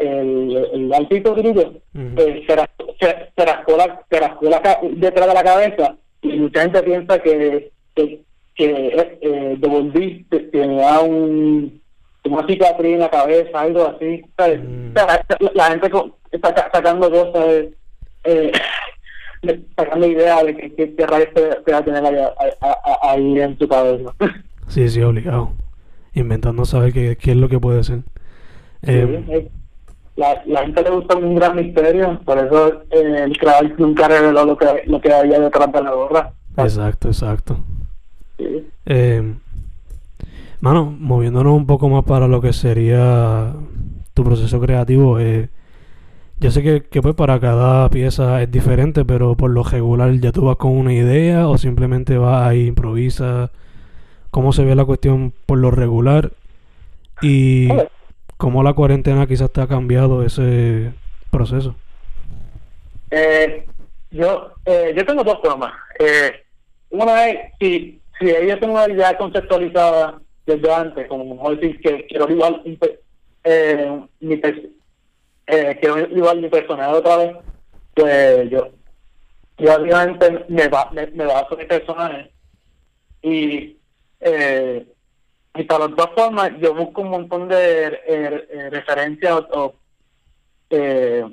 el, 0.00 0.68
el, 0.74 0.92
altito 0.92 1.34
grillo, 1.34 1.72
se, 1.94 2.54
ras- 2.56 2.68
se, 3.00 3.16
se 3.34 3.44
rascó 3.46 3.76
la, 3.76 4.00
se 4.10 4.20
rascó 4.20 4.50
la 4.50 4.60
ca- 4.60 4.80
detrás 4.92 5.26
de 5.28 5.34
la 5.34 5.42
cabeza 5.44 5.96
y 6.34 6.38
mucha 6.40 6.62
gente 6.62 6.82
piensa 6.82 7.18
que 7.20 7.70
que, 7.94 8.22
que 8.54 8.64
eh, 8.88 9.18
eh, 9.22 9.56
Double 9.58 9.90
D 9.92 10.24
te- 10.30 10.40
tenía 10.50 11.00
un 11.00 11.80
una 12.24 12.44
cicatriz 12.46 12.94
en 12.94 13.00
la 13.00 13.10
cabeza, 13.10 13.60
algo 13.60 13.86
así. 13.86 14.20
¿sabes? 14.36 14.60
Mm. 14.60 14.94
La, 14.94 15.24
la 15.54 15.64
gente 15.70 15.90
está 16.32 16.52
ca- 16.54 16.70
sacando 16.72 17.08
cosas, 17.10 17.44
eh, 17.46 17.72
eh, 18.24 18.52
sacando 19.76 20.06
ideas 20.08 20.44
de 20.44 20.56
que, 20.56 20.74
que, 20.74 20.94
que 20.96 21.06
rayos 21.06 21.28
te, 21.34 21.42
te 21.64 21.72
va 21.72 21.78
a 21.78 21.84
tener 21.84 22.04
ahí, 22.04 22.16
ahí 23.02 23.40
en 23.40 23.56
tu 23.56 23.68
cabeza. 23.68 24.12
Sí, 24.66 24.88
sí, 24.88 25.00
obligado. 25.02 25.52
Inventando 26.14 26.64
saber 26.64 26.92
qué, 26.92 27.16
qué 27.16 27.30
es 27.32 27.36
lo 27.36 27.48
que 27.48 27.60
puede 27.60 27.84
ser. 27.84 28.00
Sí, 28.82 28.90
eh, 28.92 29.48
la, 30.16 30.42
la 30.46 30.62
gente 30.62 30.82
le 30.82 30.90
gusta 30.90 31.16
un 31.16 31.34
gran 31.34 31.56
misterio, 31.56 32.18
por 32.24 32.38
eso 32.38 32.82
eh, 32.90 33.22
el 33.24 33.38
creador 33.38 33.78
nunca 33.78 34.08
reveló 34.08 34.44
lo 34.46 34.56
que, 34.56 34.66
lo 34.86 35.00
que 35.00 35.12
había 35.12 35.38
detrás 35.38 35.70
de 35.72 35.82
la 35.82 35.92
gorra. 35.92 36.32
exacto, 36.56 37.08
exacto. 37.08 37.58
Sí. 38.38 38.66
Eh, 38.86 39.34
mano, 40.60 40.86
moviéndonos 40.98 41.52
un 41.54 41.66
poco 41.66 41.88
más 41.88 42.04
para 42.04 42.28
lo 42.28 42.40
que 42.40 42.52
sería 42.54 43.52
tu 44.14 44.24
proceso 44.24 44.58
creativo, 44.58 45.20
eh, 45.20 45.50
yo 46.38 46.50
sé 46.50 46.62
que, 46.62 46.82
que 46.82 47.02
pues 47.02 47.14
para 47.14 47.38
cada 47.40 47.88
pieza 47.90 48.42
es 48.42 48.50
diferente, 48.50 49.04
pero 49.04 49.36
por 49.36 49.50
lo 49.50 49.62
regular 49.62 50.12
ya 50.14 50.32
tú 50.32 50.46
vas 50.46 50.56
con 50.56 50.72
una 50.72 50.92
idea 50.92 51.48
o 51.48 51.56
simplemente 51.56 52.18
vas 52.18 52.46
ahí 52.46 52.66
improvisa. 52.66 53.50
¿Cómo 54.30 54.52
se 54.52 54.64
ve 54.64 54.74
la 54.74 54.84
cuestión 54.84 55.32
por 55.46 55.56
lo 55.56 55.70
regular? 55.70 56.32
Y 57.22 57.68
Vale. 57.68 57.88
Cómo 58.36 58.62
la 58.62 58.74
cuarentena 58.74 59.26
quizás 59.26 59.50
te 59.50 59.60
ha 59.60 59.66
cambiado 59.66 60.24
ese 60.24 60.92
proceso. 61.30 61.74
Eh, 63.10 63.66
yo, 64.10 64.52
eh, 64.64 64.94
yo 64.96 65.06
tengo 65.06 65.24
dos 65.24 65.38
formas. 65.42 65.72
Eh, 65.98 66.32
una 66.90 67.28
es, 67.28 67.52
si, 67.58 68.00
si 68.18 68.30
ellos 68.30 68.58
tienen 68.58 68.76
una 68.76 68.88
idea 68.88 69.16
conceptualizada 69.16 70.20
desde 70.46 70.72
antes, 70.72 71.08
como 71.08 71.34
mejor 71.34 71.58
decir 71.58 71.80
que 71.80 72.06
quiero 72.06 72.30
igual 72.30 72.62
eh, 73.44 74.00
mi, 74.20 74.40
eh, 75.46 75.78
quiero 75.80 75.98
igual 76.00 76.40
mi 76.40 76.48
personaje 76.48 76.92
otra 76.92 77.16
vez, 77.16 77.36
pues 77.94 78.50
yo, 78.50 78.68
yo 79.58 79.74
obviamente 79.74 80.44
me, 80.48 80.68
va, 80.68 80.90
me, 80.92 81.06
me 81.08 81.26
baso 81.26 81.56
mi 81.56 81.64
personaje 81.64 82.30
y 83.22 83.76
eh, 84.20 84.86
y 85.56 85.64
para 85.64 85.86
las 85.86 85.96
dos 85.96 86.10
formas 86.14 86.52
yo 86.60 86.74
busco 86.74 87.02
un 87.02 87.10
montón 87.10 87.48
de 87.48 87.86
eh, 87.86 88.46
eh, 88.50 88.70
referencias 88.70 89.42
o, 89.52 89.74
eh, 90.70 91.24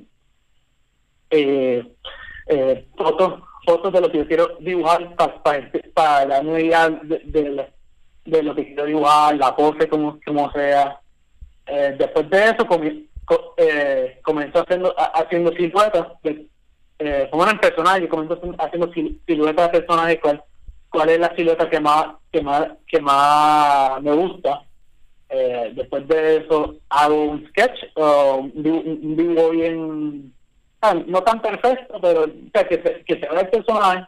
eh, 1.30 2.88
fotos 2.96 3.42
fotos 3.65 3.94
de 3.94 4.01
lo 4.01 4.12
que 4.12 4.18
yo 4.20 4.27
quiero 4.27 4.58
dibujar 4.60 5.15
para, 5.15 5.72
para, 5.94 6.44
la 6.44 6.60
idea 6.60 6.89
de, 6.89 7.65
de, 8.25 8.44
lo 8.44 8.53
que 8.53 8.65
quiero 8.65 8.86
dibujar, 8.86 9.38
la 9.38 9.56
pose 9.56 9.88
como, 9.88 10.20
como 10.25 10.51
sea. 10.51 11.00
después 11.65 12.30
de 12.30 12.44
eso 12.44 12.68
comenzó 14.22 14.63
haciendo, 14.63 14.94
haciendo 14.98 15.53
siluetas, 15.53 16.08
como 17.32 17.44
eran 17.44 17.60
personajes, 17.62 18.10
comenzó 18.10 18.38
haciendo 18.60 18.92
siluetas 19.25 19.72
de 19.72 19.80
personajes 19.80 20.20
cual 20.22 20.44
cuál 20.93 21.09
es 21.09 21.19
la 21.19 21.35
silueta 21.35 21.69
que 21.69 21.79
más 21.79 22.05
que 22.31 22.41
más 22.41 22.67
que 22.88 23.01
más 23.01 24.01
me 24.01 24.13
gusta. 24.13 24.63
Eh, 25.27 25.71
después 25.73 26.07
de 26.07 26.38
eso 26.38 26.75
hago 26.89 27.23
un 27.23 27.47
sketch 27.50 27.79
o 27.95 28.35
un, 28.53 29.15
dibujo 29.17 29.50
bien 29.50 30.31
ah, 30.81 30.93
no 31.07 31.23
tan 31.23 31.41
perfecto 31.41 32.00
pero 32.00 32.25
que 32.27 32.81
se, 32.83 33.03
que 33.03 33.13
el 33.13 33.50
personaje. 33.50 34.05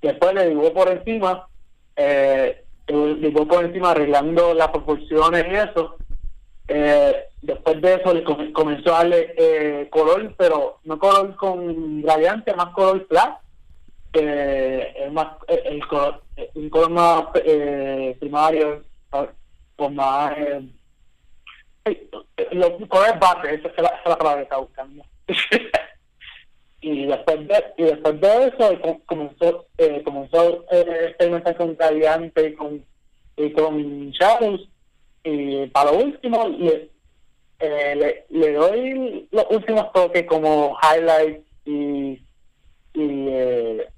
Después 0.00 0.32
le 0.34 0.50
dibujo 0.50 0.72
por 0.72 0.88
encima 0.88 1.48
eh, 1.96 2.62
dibujo 2.86 3.48
por 3.48 3.64
encima 3.64 3.90
arreglando 3.90 4.54
las 4.54 4.68
proporciones 4.68 5.44
y 5.50 5.54
eso. 5.56 5.96
Eh, 6.68 7.24
después 7.42 7.82
de 7.82 7.94
eso 7.94 8.14
le 8.14 8.22
comenzó 8.52 8.94
a 8.94 8.98
darle 8.98 9.34
eh, 9.36 9.88
color 9.90 10.34
pero 10.36 10.78
no 10.84 10.98
color 10.98 11.34
con 11.36 12.02
gradiente 12.02 12.54
más 12.54 12.74
color 12.74 13.06
flat 13.08 13.38
que 14.12 14.94
es 14.96 15.12
más 15.12 15.28
el 15.48 15.86
color 15.88 16.20
un 16.54 16.70
color 16.70 16.90
más 16.90 17.24
eh, 17.44 18.16
primario, 18.18 18.84
con 19.76 19.94
más... 19.94 20.36
Eh, 20.36 20.68
los 22.52 22.70
colores 22.88 23.18
base, 23.18 23.54
esa 23.54 23.68
es 23.68 23.78
la, 23.78 23.88
esa 23.88 24.02
es 24.04 24.08
la 24.08 24.18
palabra 24.18 24.36
que 24.38 24.42
está 24.42 24.56
buscando. 24.58 25.04
y 26.80 27.06
después 27.06 27.48
de, 27.48 27.64
y 27.76 27.82
después 27.84 28.20
de 28.20 28.46
eso 28.46 29.00
comenzó 29.06 29.66
eh, 29.78 30.02
comenzó 30.04 30.64
eh, 30.70 31.06
experimentar 31.08 31.56
con 31.56 31.76
Radiante 31.76 32.54
con 32.54 32.84
y 33.36 33.52
con 33.52 34.10
Shadows 34.10 34.68
y 35.24 35.66
para 35.66 35.90
lo 35.90 35.98
último 35.98 36.48
le, 36.48 36.90
eh, 37.58 38.24
le, 38.28 38.52
doy 38.52 39.28
los 39.32 39.46
últimos 39.50 39.92
toques 39.92 40.24
como 40.26 40.76
highlights 40.82 41.44
y 41.64 42.22
y 42.94 43.26
eh, 43.28 43.88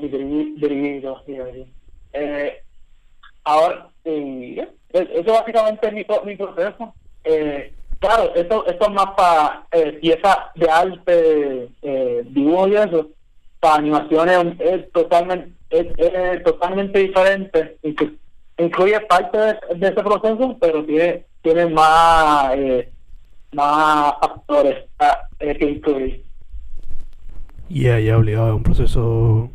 dirigido, 0.00 1.22
eh, 2.12 2.62
ahora, 3.44 3.88
eh, 4.04 4.68
eso 4.90 5.32
básicamente 5.32 5.86
es 5.86 5.92
mi, 5.92 6.06
mi 6.24 6.36
proceso. 6.36 6.94
Eh, 7.24 7.72
claro, 7.98 8.34
esto, 8.34 8.66
esto 8.66 8.86
es 8.86 8.92
más 8.92 9.08
eh, 9.72 9.92
piezas 10.00 10.36
de 10.54 10.70
arte, 10.70 11.68
eh, 11.82 12.22
dibujo 12.26 12.68
y 12.68 12.76
eso. 12.76 13.08
Para 13.60 13.76
animaciones 13.76 14.54
es 14.60 14.90
totalmente, 14.92 15.52
es, 15.70 16.42
totalmente 16.44 17.00
diferente. 17.00 17.76
Incluye 18.56 19.00
parte 19.00 19.38
de, 19.38 19.56
ese 19.80 20.02
proceso, 20.02 20.56
pero 20.60 20.84
tiene, 20.84 21.24
tiene 21.42 21.66
más, 21.66 22.52
eh, 22.54 22.90
más 23.52 24.14
factores 24.20 24.84
ah, 25.00 25.18
eh, 25.40 25.56
que 25.56 25.70
incluir. 25.70 26.24
Y 27.68 27.82
yeah, 27.82 28.00
ya 28.00 28.16
obligado, 28.16 28.48
es 28.48 28.54
un 28.54 28.62
proceso 28.62 29.50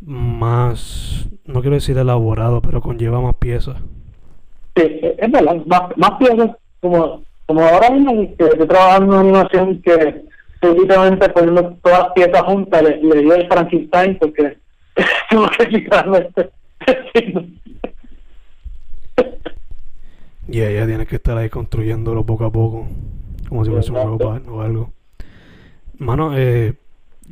más, 0.00 1.28
no 1.44 1.60
quiero 1.60 1.74
decir 1.74 1.98
elaborado, 1.98 2.62
pero 2.62 2.80
conlleva 2.80 3.20
más 3.20 3.36
piezas. 3.36 3.76
Sí, 4.76 5.00
es 5.00 5.30
verdad, 5.30 5.56
más, 5.66 5.96
más 5.96 6.12
piezas, 6.18 6.50
como, 6.80 7.22
como 7.46 7.60
ahora 7.62 7.90
mismo 7.90 8.36
que 8.36 8.44
estoy 8.44 8.68
trabajando 8.68 9.04
en 9.04 9.10
una 9.10 9.20
animación 9.20 9.82
que 9.82 10.24
literalmente 10.62 11.28
poniendo 11.30 11.76
todas 11.82 12.00
las 12.00 12.12
piezas 12.12 12.42
juntas, 12.42 12.82
le, 12.82 13.02
le 13.02 13.20
dio 13.22 13.34
el 13.34 13.48
Frankenstein 13.48 14.18
porque 14.18 14.56
que 15.68 16.50
Y 20.48 20.62
ella 20.62 20.86
tiene 20.86 21.06
que 21.06 21.16
estar 21.16 21.36
ahí 21.36 21.50
construyéndolo 21.50 22.24
poco 22.24 22.44
a 22.46 22.52
poco, 22.52 22.88
como 23.48 23.64
si 23.64 23.70
fuese 23.70 23.92
un 23.92 23.98
robot 23.98 24.48
o 24.48 24.62
algo. 24.62 24.92
Mano, 25.98 26.36
eh, 26.36 26.74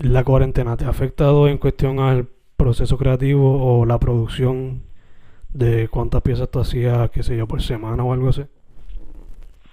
la 0.01 0.25
cuarentena 0.25 0.77
te 0.77 0.85
ha 0.85 0.91
afectado 0.91 1.49
en 1.49 1.59
cuestión 1.59 1.99
al 2.01 2.29
proceso 2.57 2.97
creativo 2.99 3.81
o 3.81 3.85
la 3.85 3.99
producción 3.99 4.83
de 5.51 5.89
cuántas 5.89 6.23
piezas 6.23 6.51
tú 6.51 6.61
hacías, 6.61 7.11
qué 7.11 7.23
sé 7.23 7.37
yo, 7.37 7.47
por 7.47 7.63
semana 7.63 8.05
o 8.05 8.13
algo 8.13 8.29
así? 8.29 8.43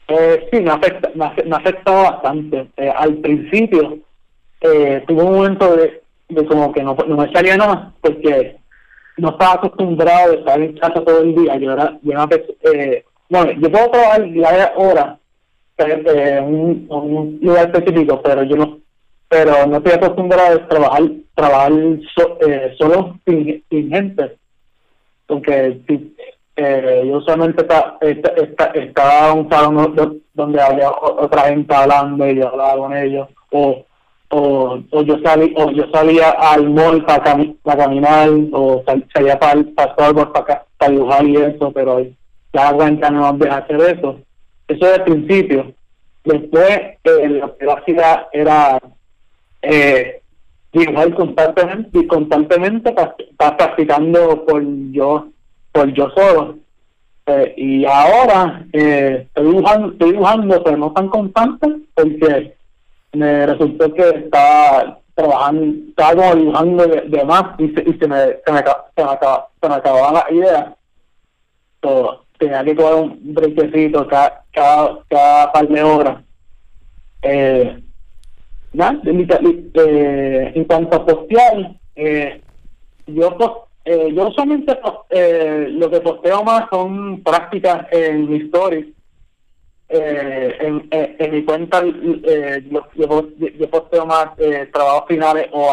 Eh, 0.07 0.47
sí, 0.51 0.61
me 0.61 0.71
afecta, 0.71 1.11
me, 1.15 1.55
afecta 1.55 1.91
bastante. 1.91 2.67
Eh, 2.77 2.91
al 2.95 3.15
principio 3.15 3.99
eh, 4.61 5.03
tuve 5.07 5.23
un 5.23 5.33
momento 5.33 5.75
de, 5.75 6.03
de 6.29 6.45
como 6.45 6.71
que 6.71 6.83
no, 6.83 6.95
no 7.07 7.17
me 7.17 7.31
salía 7.31 7.57
nada 7.57 7.93
porque 8.01 8.57
no 9.17 9.29
estaba 9.29 9.53
acostumbrado 9.53 10.31
a 10.31 10.35
estar 10.35 10.61
en 10.61 10.77
casa 10.77 11.03
todo 11.03 11.21
el 11.21 11.35
día. 11.35 11.55
Yo 11.57 11.73
era, 11.73 11.97
yo 12.01 12.13
eh, 12.73 13.05
bueno, 13.29 13.51
yo 13.59 13.71
puedo 13.71 13.89
trabajar 13.89 14.27
la 14.27 14.73
hora 14.75 15.19
en 15.77 16.03
eh, 16.05 16.41
un, 16.41 16.87
un 16.89 17.39
lugar 17.41 17.71
específico, 17.73 18.21
pero 18.21 18.43
yo 18.43 18.55
no 18.55 18.79
pero 19.33 19.65
no 19.65 19.77
estoy 19.77 19.93
acostumbrado 19.93 20.57
a 20.57 20.67
trabajar 20.67 21.01
trabajar 21.33 21.71
eh, 21.71 22.75
solo 22.77 23.17
sin, 23.25 23.63
gente. 23.89 24.37
Porque 25.25 25.81
eh, 26.55 27.03
yo 27.07 27.19
solamente 27.21 27.65
estaba 28.73 29.31
en 29.31 29.39
un 29.39 29.49
salón 29.49 30.21
donde 30.35 30.61
había 30.61 30.91
otra 30.91 31.43
gente 31.49 31.73
hablando 31.73 32.29
y 32.29 32.35
yo 32.35 32.49
hablaba 32.49 32.77
con 32.77 32.95
ellos. 32.95 33.27
O 33.51 33.83
o, 34.29 34.79
o 34.89 35.01
yo 35.03 35.19
salí 35.23 35.53
o 35.55 35.71
yo 35.71 35.83
salía 35.91 36.31
al 36.31 36.67
mall 36.69 37.05
para, 37.05 37.23
caminar 37.77 38.29
o 38.51 38.83
salía 39.13 39.39
para, 39.39 39.63
para, 39.75 39.95
para, 39.95 40.65
para 40.77 40.91
dibujar 40.91 41.25
y 41.25 41.35
eso 41.35 41.71
pero 41.71 42.03
ya 42.51 42.73
cuenta 42.73 43.09
no 43.09 43.31
nos 43.31 43.39
deja 43.39 43.57
hacer 43.57 43.97
eso. 43.97 44.19
Eso 44.67 44.85
es 44.87 44.97
el 44.97 45.03
principio. 45.03 45.73
Después 46.23 46.79
eh, 47.03 47.29
la 47.29 47.53
privacidad 47.53 48.27
era 48.31 48.79
eh, 49.63 50.21
igual 50.73 51.15
constantemente 51.15 52.07
constantemente 52.07 52.89
está 52.89 53.57
practicando 53.57 54.45
por 54.45 54.63
yo 54.91 55.27
por 55.71 55.91
yo 55.93 56.09
solo. 56.11 56.57
Eh, 57.25 57.53
y 57.55 57.85
ahora 57.85 58.65
eh, 58.73 59.25
estoy 59.27 59.45
dibujando 59.45 59.91
estoy 59.93 60.11
dibujando 60.11 60.63
pero 60.63 60.77
no 60.77 60.91
tan 60.91 61.07
constante 61.07 61.67
porque 61.95 62.53
me 63.13 63.45
resultó 63.45 63.93
que 63.93 64.09
estaba 64.09 64.99
trabajando 65.15 65.89
estaba 65.89 66.35
dibujando 66.35 66.85
de, 66.85 67.23
más 67.23 67.57
y 67.59 67.69
se, 67.69 67.81
y 67.81 67.93
se 67.93 68.07
me 68.07 68.39
se 68.45 68.51
me, 68.51 68.63
se 69.61 69.69
me, 69.69 70.75
so, 71.81 72.25
tenía 72.37 72.63
que 72.63 72.75
coger 72.75 72.95
un 72.95 73.33
brequecito 73.33 74.07
cada, 74.07 74.43
cada, 74.51 74.99
cada 75.09 75.51
par 75.51 75.67
de 75.67 75.83
horas. 75.83 76.23
Eh, 77.21 77.83
eh, 78.73 80.51
en 80.55 80.63
cuanto 80.65 80.97
a 80.97 81.05
postear, 81.05 81.75
eh, 81.95 82.41
yo 83.07 83.67
eh, 83.85 84.13
yo 84.13 84.31
solamente 84.31 84.79
eh, 85.09 85.67
lo 85.71 85.89
que 85.91 85.99
posteo 85.99 86.43
más 86.43 86.69
son 86.71 87.21
prácticas 87.21 87.85
en 87.91 88.29
mi 88.29 88.37
stories. 88.43 88.87
Eh, 89.89 90.57
en, 90.59 90.87
en, 90.91 91.31
mi 91.31 91.43
cuenta 91.43 91.83
eh, 91.85 92.65
yo, 92.71 92.87
yo, 92.95 93.69
posteo 93.69 94.05
más 94.07 94.29
trabajos 94.71 95.03
finales 95.07 95.47
o 95.51 95.69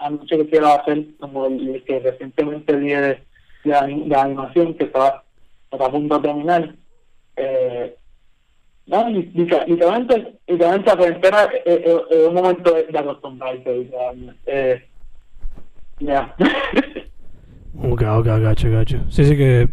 anuncios 0.00 0.42
que 0.42 0.50
quiero 0.50 0.66
hacer, 0.66 1.06
como 1.18 1.46
el 1.46 1.82
que 1.86 2.00
recientemente 2.00 2.76
di 2.76 2.88
de, 2.88 3.18
de, 3.64 3.74
animación 4.14 4.74
que 4.74 4.84
estaba 4.84 5.24
a 5.70 5.90
punto 5.90 6.18
de 6.18 6.28
terminar. 6.28 6.74
Eh, 7.36 7.96
no, 8.86 9.08
literalmente, 9.08 10.38
literalmente 10.46 10.90
la 10.90 10.96
cuarentena 10.96 11.48
es, 11.64 12.26
un 12.28 12.34
momento 12.34 12.74
de, 12.74 12.98
acostumbrarse. 12.98 13.90
Eh, 14.46 14.84
ya. 16.00 16.34
ok, 17.78 18.02
ok, 18.02 18.26
gacho, 18.26 18.70
gacho. 18.70 18.98
Sí, 19.10 19.24
sí 19.24 19.36
que 19.36 19.68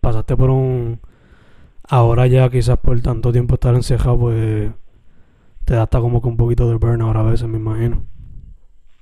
pasaste 0.00 0.36
por 0.36 0.50
un... 0.50 1.00
Ahora 1.90 2.26
ya 2.26 2.48
quizás 2.50 2.78
por 2.78 3.00
tanto 3.00 3.32
tiempo 3.32 3.54
estar 3.54 3.74
encejado, 3.74 4.18
pues 4.18 4.70
te 5.64 5.74
da 5.74 5.82
hasta 5.82 6.00
como 6.00 6.22
que 6.22 6.28
un 6.28 6.36
poquito 6.36 6.68
de 6.68 6.76
burnout 6.76 7.16
a 7.16 7.22
veces, 7.22 7.46
me 7.46 7.58
imagino. 7.58 8.04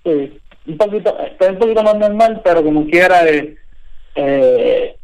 Sí, 0.04 0.40
un 0.66 0.76
poquito, 0.76 1.16
estoy 1.18 1.50
un 1.50 1.58
poquito 1.58 1.82
más 1.82 1.96
normal, 1.96 2.40
pero 2.44 2.62
como 2.64 2.86
quiera, 2.86 3.24
eh, 3.28 3.56
eh, 4.16 4.96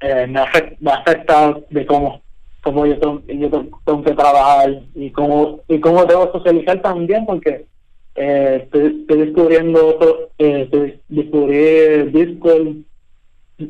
eh, 0.00 0.26
me, 0.28 0.40
afecta, 0.40 0.76
me 0.80 0.92
afecta 0.92 1.56
de 1.68 1.86
cómo, 1.86 2.22
cómo 2.64 2.86
yo, 2.86 2.98
tengo, 2.98 3.22
yo 3.28 3.50
tengo 3.84 4.02
que 4.02 4.12
trabajar 4.12 4.82
y 4.94 5.10
cómo, 5.10 5.60
y 5.68 5.78
cómo 5.78 6.04
debo 6.06 6.32
socializar 6.32 6.80
también, 6.80 7.26
porque 7.26 7.66
eh, 8.14 8.60
estoy, 8.64 9.04
descubriendo 9.06 9.86
otro, 9.88 10.30
eh, 10.38 10.98
descubrí 11.08 12.10
Discord, 12.10 12.76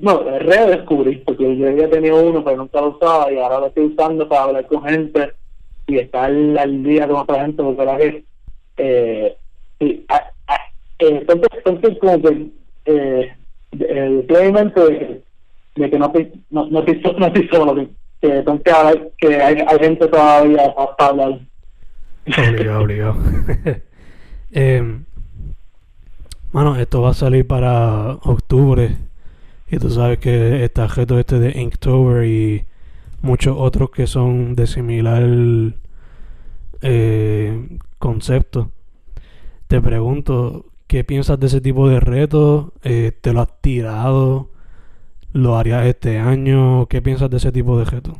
no, 0.00 0.22
redescubrí, 0.38 1.16
porque 1.26 1.56
yo 1.56 1.68
había 1.68 1.90
tenido 1.90 2.22
uno, 2.22 2.44
pero 2.44 2.56
nunca 2.56 2.80
lo 2.80 2.90
usaba 2.90 3.32
y 3.32 3.38
ahora 3.38 3.58
lo 3.58 3.66
estoy 3.66 3.86
usando 3.86 4.28
para 4.28 4.44
hablar 4.44 4.66
con 4.66 4.84
gente 4.84 5.32
y 5.88 5.98
estar 5.98 6.30
al 6.30 6.82
día 6.84 7.08
con 7.08 7.16
otra 7.16 7.42
gente, 7.42 7.62
porque 7.62 7.84
la 7.84 7.96
vez, 7.96 8.24
eh, 8.76 9.36
sí, 9.80 10.06
eh, 11.00 11.24
entonces, 11.28 11.98
como 11.98 12.22
que 12.22 12.46
eh, 12.86 13.32
el 13.72 14.26
de, 14.26 15.22
de 15.74 15.90
que 15.90 15.98
no 15.98 16.06
estoy, 16.06 16.32
no, 16.50 16.66
no 16.66 16.78
estoy, 16.78 17.16
no 17.18 17.26
estoy 17.26 17.48
solo, 17.48 17.88
que, 18.28 19.12
que 19.18 19.36
hay, 19.42 19.78
gente 19.78 20.06
todavía 20.08 20.74
para 20.74 21.10
hablar. 21.10 21.40
Obligado, 22.26 22.80
obligado. 22.80 23.16
eh, 24.52 24.98
bueno, 26.52 26.76
esto 26.76 27.02
va 27.02 27.10
a 27.10 27.14
salir 27.14 27.46
para 27.46 28.12
octubre. 28.22 28.96
Y 29.68 29.78
tú 29.78 29.90
sabes 29.90 30.18
que 30.18 30.64
está 30.64 30.84
objeto 30.84 31.18
este 31.18 31.38
de 31.38 31.60
Inktober 31.60 32.24
y 32.24 32.64
muchos 33.22 33.56
otros 33.58 33.90
que 33.90 34.06
son 34.06 34.54
de 34.54 34.66
similar 34.66 35.22
eh, 36.82 37.78
concepto. 37.98 38.70
Te 39.66 39.80
pregunto, 39.80 40.66
¿qué 40.86 41.04
piensas 41.04 41.40
de 41.40 41.46
ese 41.46 41.60
tipo 41.60 41.88
de 41.88 42.00
retos? 42.00 42.72
Eh, 42.84 43.12
¿Te 43.20 43.32
lo 43.32 43.40
has 43.40 43.60
tirado? 43.60 44.50
¿Lo 45.34 45.56
harías 45.56 45.84
este 45.84 46.20
año? 46.20 46.86
¿Qué 46.86 47.02
piensas 47.02 47.28
de 47.28 47.38
ese 47.38 47.50
tipo 47.50 47.76
de 47.76 47.84
retos? 47.84 48.16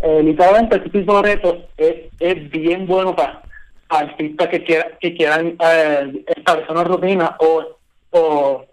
Eh, 0.00 0.22
literalmente, 0.22 0.76
este 0.76 0.88
tipo 0.88 1.20
de 1.20 1.34
retos 1.34 1.56
es, 1.76 1.96
es 2.18 2.50
bien 2.50 2.86
bueno 2.86 3.14
para 3.14 3.42
artistas 3.90 4.48
que, 4.48 4.64
quiera, 4.64 4.86
que 4.98 5.14
quieran 5.14 5.56
eh, 5.62 6.24
establecer 6.34 6.70
una 6.70 6.84
rutina 6.84 7.36
o, 7.40 7.62
o, 8.12 8.64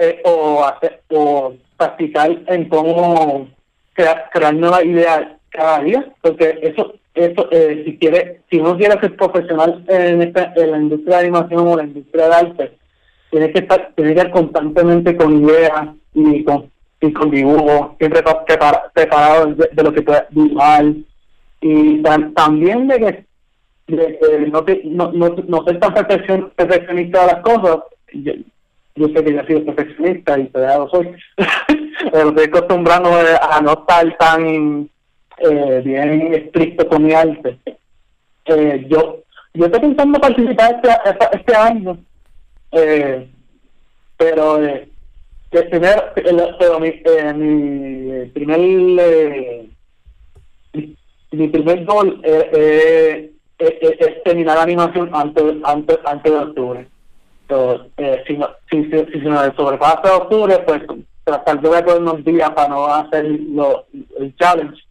eh, 0.00 0.20
o, 0.26 0.64
hacer, 0.66 1.00
o 1.08 1.54
practicar 1.78 2.30
en 2.48 2.68
cómo 2.68 3.48
crear, 3.94 4.28
crear 4.30 4.54
nuevas 4.54 4.84
ideas 4.84 5.28
cada 5.48 5.82
día, 5.82 6.12
porque 6.20 6.58
eso, 6.60 6.92
eso 7.14 7.48
eh, 7.52 7.84
si 7.86 7.96
quiere, 7.96 8.42
si 8.50 8.58
uno 8.58 8.76
quiere 8.76 9.00
ser 9.00 9.16
profesional 9.16 9.82
en, 9.88 10.20
esta, 10.20 10.52
en 10.56 10.72
la 10.72 10.78
industria 10.78 11.16
de 11.16 11.22
animación 11.22 11.66
o 11.66 11.76
la 11.78 11.84
industria 11.84 12.28
de 12.28 12.34
arte, 12.34 12.78
tiene 13.30 13.50
que 13.50 13.60
estar, 13.60 13.92
tiene 13.96 14.12
que 14.12 14.20
estar 14.20 14.32
constantemente 14.32 15.16
con 15.16 15.42
ideas 15.42 15.88
y 16.14 16.44
con 16.44 16.70
y 17.02 17.12
con 17.12 17.30
siempre 17.30 18.22
preparado 18.94 19.54
de, 19.54 19.82
lo 19.82 19.92
que 19.92 20.02
puede 20.02 20.26
dibujar 20.30 20.84
y 21.62 22.02
también 22.02 22.88
de 22.88 22.98
que 22.98 23.24
no, 24.50 24.62
te, 24.64 24.82
no, 24.84 25.10
no, 25.12 25.28
no 25.30 25.64
ser 25.64 25.80
tan 25.80 25.94
perfeccionista 25.94 27.20
de 27.20 27.32
las 27.32 27.42
cosas. 27.42 27.78
Yo, 28.12 28.32
yo, 28.96 29.08
sé 29.08 29.24
que 29.24 29.32
yo 29.32 29.40
he 29.40 29.46
sido 29.46 29.64
perfeccionista 29.64 30.38
y 30.38 30.48
todavía 30.48 30.78
lo 30.78 30.88
soy, 30.90 31.10
pero 32.12 32.28
estoy 32.28 32.44
acostumbrando 32.44 33.10
a 33.10 33.60
no 33.62 33.72
estar 33.72 34.16
tan 34.18 34.90
eh, 35.38 35.82
bien 35.84 36.34
estricto 36.34 36.86
con 36.86 37.04
mi 37.04 37.14
arte. 37.14 37.58
Eh, 38.44 38.86
yo 38.88 39.20
yo 39.54 39.66
estoy 39.66 39.80
pensando 39.80 40.20
participar 40.20 40.76
este, 40.76 41.36
este 41.36 41.56
año, 41.56 41.98
eh, 42.72 43.28
pero 44.16 44.64
eh, 44.64 44.88
el 45.50 45.68
primer, 45.68 46.12
pero 46.58 46.80
mi, 46.80 46.88
eh, 46.88 47.34
mi 47.34 48.26
primer 48.30 48.60
eh, 49.00 49.68
mi 51.32 51.48
primer 51.48 51.84
gol 51.84 52.20
eh, 52.24 52.50
eh 52.52 53.30
es, 53.60 54.22
terminar 54.24 54.56
la 54.56 54.62
animación 54.62 55.10
antes, 55.12 55.44
antes, 55.64 55.98
antes 56.04 56.32
de 56.32 56.38
octubre. 56.38 56.88
Entonces, 57.42 57.86
eh, 57.98 58.24
si, 58.26 58.36
si, 58.70 58.90
si, 58.90 59.04
si, 59.12 59.20
se 59.20 59.56
sobrepasa 59.56 60.16
octubre, 60.16 60.58
pues 60.60 60.82
tratar 61.24 61.60
de 61.60 61.68
ver 61.68 62.00
unos 62.00 62.24
días 62.24 62.50
para 62.50 62.68
no 62.68 62.86
hacer 62.86 63.24
lo, 63.26 63.84
el 64.18 64.34
challenge. 64.36 64.82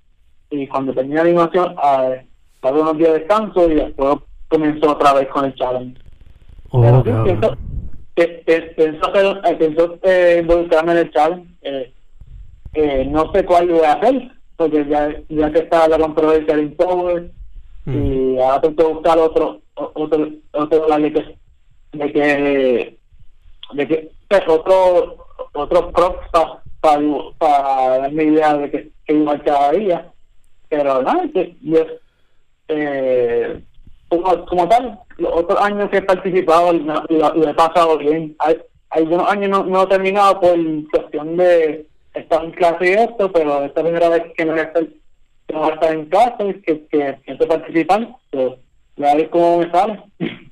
Y 0.52 0.68
cuando 0.68 0.94
termine 0.94 1.16
la 1.16 1.22
animación, 1.22 1.76
eh, 1.84 2.26
hago 2.62 2.82
unos 2.82 2.98
días 2.98 3.14
de 3.14 3.20
descanso 3.20 3.70
y 3.70 3.76
después 3.76 4.18
comienzo 4.50 4.92
otra 4.92 5.14
vez 5.14 5.28
con 5.30 5.46
el 5.46 5.56
challenge. 5.56 6.00
Oh, 6.72 6.82
Pero 6.82 7.58
sí, 8.22 8.28
pienso, 8.46 8.76
pienso, 9.12 9.42
hacer, 9.44 9.58
pienso 9.58 10.00
eh, 10.04 10.40
involucrarme 10.42 10.92
en 10.94 10.98
el 10.98 11.12
challenge. 11.12 11.48
Eh, 11.62 11.94
eh, 12.74 13.06
no 13.10 13.32
sé 13.32 13.46
cuál 13.46 13.68
voy 13.68 13.86
a 13.86 13.94
hacer, 13.94 14.32
porque 14.56 14.86
ya, 14.88 15.14
ya 15.30 15.52
que 15.52 15.60
está 15.60 15.88
la 15.88 15.98
controversia 15.98 16.56
de 16.56 16.68
Power, 16.70 17.32
y 17.86 18.38
ahora 18.40 18.62
tengo 18.62 18.76
que 18.76 18.94
buscar 18.94 19.18
otro 19.18 19.62
otro 19.74 20.30
otro 20.52 20.98
de 20.98 21.14
que 21.14 21.38
de 21.94 22.12
que 22.12 22.98
de 23.74 23.88
que 23.88 24.12
pues, 24.28 24.42
otro 24.48 25.26
otro 25.54 25.92
props 25.92 26.28
para 26.82 27.02
para 27.38 27.98
darme 28.00 28.24
idea 28.26 28.54
de 28.56 28.70
que, 28.70 28.92
que 29.06 29.14
igual 29.14 29.42
cada 29.44 29.72
día 29.72 30.12
pero 30.68 31.02
nada 31.02 31.24
que 31.34 31.56
yo 31.62 31.86
eh, 32.68 33.64
como, 34.10 34.46
como 34.46 34.68
tal 34.68 35.00
los 35.18 35.32
otros 35.34 35.60
años 35.62 35.90
que 35.90 35.98
he 35.98 36.02
participado 36.02 36.74
lo, 36.74 37.50
he 37.50 37.54
pasado 37.54 37.98
bien 37.98 38.36
hay 38.40 38.58
algunos 38.90 39.30
años 39.30 39.50
no, 39.50 39.64
no 39.66 39.84
he 39.84 39.88
terminado 39.88 40.40
por 40.40 40.58
cuestión 40.92 41.38
de 41.38 41.86
estar 42.14 42.44
en 42.44 42.52
clase 42.52 42.90
y 42.90 42.94
esto 42.94 43.32
pero 43.32 43.64
esta 43.64 43.82
primera 43.82 44.10
vez 44.10 44.24
que 44.36 44.46
me 44.46 44.52
voy 44.52 44.60
a 44.62 44.64
estar 44.64 44.88
que 45.50 45.88
en 45.88 46.06
casa, 46.06 46.38
que, 46.66 46.86
que 46.88 47.18
pienso 47.26 47.48
participar, 47.48 48.16
pues 48.30 48.54
a 48.98 49.16
ver 49.16 49.30
cómo 49.30 49.60
me 49.60 49.72
sale. 49.72 50.04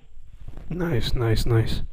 Nice, 0.69 1.17
nice, 1.17 1.49
nice. 1.49 1.85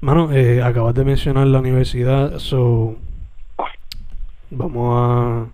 Mano, 0.00 0.32
eh, 0.32 0.62
acabas 0.62 0.94
de 0.94 1.04
mencionar 1.04 1.46
la 1.48 1.58
universidad, 1.58 2.38
so 2.38 2.96
vamos 4.48 4.94
a, 4.96 5.46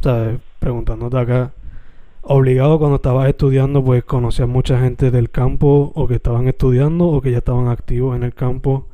¿sabes? 0.00 0.40
Preguntándote 0.58 1.16
acá. 1.16 1.52
Obligado 2.28 2.80
cuando 2.80 2.96
estabas 2.96 3.28
estudiando, 3.28 3.84
pues 3.84 4.02
conocías 4.02 4.48
mucha 4.48 4.80
gente 4.80 5.12
del 5.12 5.30
campo 5.30 5.92
o 5.94 6.08
que 6.08 6.16
estaban 6.16 6.48
estudiando 6.48 7.06
o 7.06 7.20
que 7.20 7.30
ya 7.30 7.38
estaban 7.38 7.68
activos 7.68 8.16
en 8.16 8.24
el 8.24 8.34
campo 8.34 8.88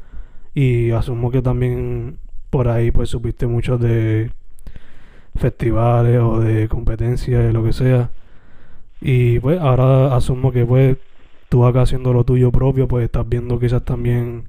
y 0.54 0.90
asumo 0.90 1.30
que 1.30 1.40
también 1.40 2.18
por 2.50 2.68
ahí 2.68 2.90
pues 2.90 3.08
supiste 3.08 3.46
mucho 3.46 3.78
de 3.78 4.32
festivales 5.34 6.20
o 6.20 6.40
de 6.40 6.68
competencias, 6.68 7.54
lo 7.54 7.64
que 7.64 7.72
sea. 7.72 8.10
Y 9.00 9.40
pues 9.40 9.58
ahora 9.60 10.14
asumo 10.14 10.52
que 10.52 10.66
pues 10.66 10.98
tú 11.48 11.64
acá 11.64 11.82
haciendo 11.82 12.12
lo 12.12 12.24
tuyo 12.24 12.52
propio, 12.52 12.86
pues 12.86 13.04
estás 13.06 13.26
viendo 13.26 13.58
quizás 13.58 13.82
también 13.82 14.48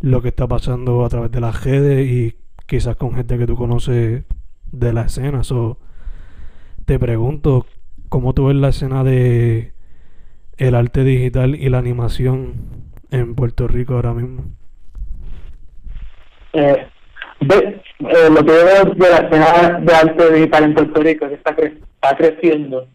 lo 0.00 0.22
que 0.22 0.28
está 0.28 0.48
pasando 0.48 1.04
a 1.04 1.10
través 1.10 1.30
de 1.32 1.40
las 1.42 1.64
redes 1.64 2.08
y 2.08 2.34
quizás 2.66 2.96
con 2.96 3.14
gente 3.14 3.36
que 3.36 3.46
tú 3.46 3.56
conoces 3.56 4.24
de 4.72 4.92
la 4.94 5.02
escena. 5.02 5.44
So, 5.44 5.78
te 6.86 6.98
pregunto, 6.98 7.66
¿cómo 8.10 8.34
tú 8.34 8.48
ves 8.48 8.56
la 8.56 8.68
escena 8.68 9.02
de 9.02 9.72
el 10.58 10.74
arte 10.74 11.02
digital 11.04 11.54
y 11.54 11.70
la 11.70 11.78
animación 11.78 12.52
en 13.10 13.34
Puerto 13.34 13.66
Rico 13.66 13.94
ahora 13.94 14.12
mismo? 14.12 14.44
Eh, 16.52 16.86
eh, 17.40 18.28
lo 18.30 18.44
que 18.44 18.52
yo 18.52 18.64
veo 18.66 18.84
de 18.84 19.08
la 19.08 19.16
escena 19.16 19.80
de 19.80 19.94
arte 19.94 20.32
digital 20.32 20.64
en 20.64 20.74
Puerto 20.74 21.00
Rico 21.00 21.24
es 21.24 21.30
que 21.30 21.36
está, 21.36 21.50
está 21.52 22.16
creciendo. 22.18 22.86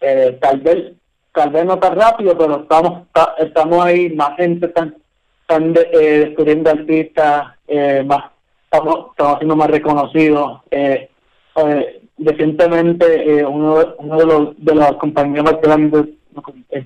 Eh, 0.00 0.36
tal 0.40 0.60
vez 0.60 0.94
tal 1.32 1.50
vez 1.50 1.64
no 1.64 1.78
tan 1.78 1.96
rápido, 1.96 2.36
pero 2.36 2.62
estamos 2.62 3.06
estamos 3.38 3.84
ahí, 3.84 4.10
más 4.10 4.36
gente 4.36 4.66
están, 4.66 4.96
están 5.42 5.74
eh, 5.92 6.26
descubriendo 6.26 6.70
artistas, 6.70 7.54
eh, 7.68 8.02
más 8.04 8.32
estamos, 8.64 9.10
estamos 9.10 9.38
siendo 9.38 9.56
más 9.56 9.70
reconocidos. 9.70 10.60
Eh, 10.70 11.08
eh, 11.56 12.01
recientemente 12.24 13.38
eh, 13.38 13.44
uno, 13.44 13.94
uno 13.98 14.16
de 14.16 14.26
los 14.26 14.64
de 14.64 14.74
las 14.74 14.92
compañías 14.94 15.44
más 15.44 15.60
grandes, 15.60 16.06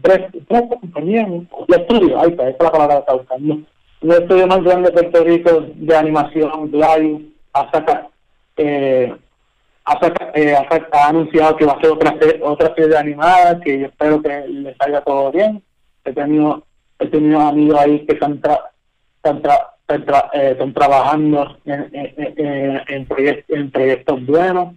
tres 0.02 0.62
compañías, 0.80 1.28
el 1.28 1.74
estudio, 1.74 2.20
ahí 2.20 2.30
está, 2.30 2.48
esa 2.48 2.56
es 2.56 2.64
la 2.64 2.72
palabra 2.72 2.94
que 2.94 3.00
está 3.00 3.14
buscando. 3.14 3.58
Un 4.02 4.12
estudio 4.12 4.46
más 4.46 4.62
grande 4.62 4.90
de 4.90 4.92
Puerto 4.92 5.24
Rico 5.24 5.64
de 5.74 5.96
animación, 5.96 6.70
live, 6.72 7.22
ha, 7.52 7.70
saca, 7.70 8.08
eh, 8.56 9.14
ha, 9.84 9.98
eh, 10.34 10.54
ha, 10.92 11.08
anunciado 11.08 11.56
que 11.56 11.64
va 11.64 11.72
a 11.72 11.76
hacer 11.76 11.90
otra, 11.90 12.14
otra 12.42 12.74
serie 12.74 12.96
animada, 12.96 13.60
que 13.60 13.80
yo 13.80 13.86
espero 13.86 14.20
que 14.20 14.46
le 14.48 14.74
salga 14.76 15.00
todo 15.02 15.32
bien. 15.32 15.62
He 16.04 16.12
tenido, 16.12 16.64
he 16.98 17.06
tenido 17.06 17.40
amigos 17.40 17.78
ahí 17.80 18.06
que 18.06 18.14
están, 18.14 18.34
están, 18.34 19.42
eh, 19.88 20.50
están, 20.52 20.74
trabajando 20.74 21.56
en, 21.64 21.90
en, 21.92 22.34
en, 22.36 23.06
en 23.48 23.70
proyectos 23.70 24.26
buenos 24.26 24.74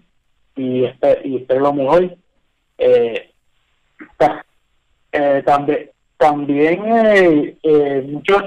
y, 0.59 0.85
espero, 0.85 1.21
y 1.23 1.37
espero 1.37 1.61
lo 1.61 1.73
mejor. 1.73 2.17
Eh, 2.77 3.31
eh, 5.11 5.43
también 5.45 5.89
también 6.19 6.83
eh, 6.85 7.57
eh, 7.63 8.05
muchos 8.07 8.43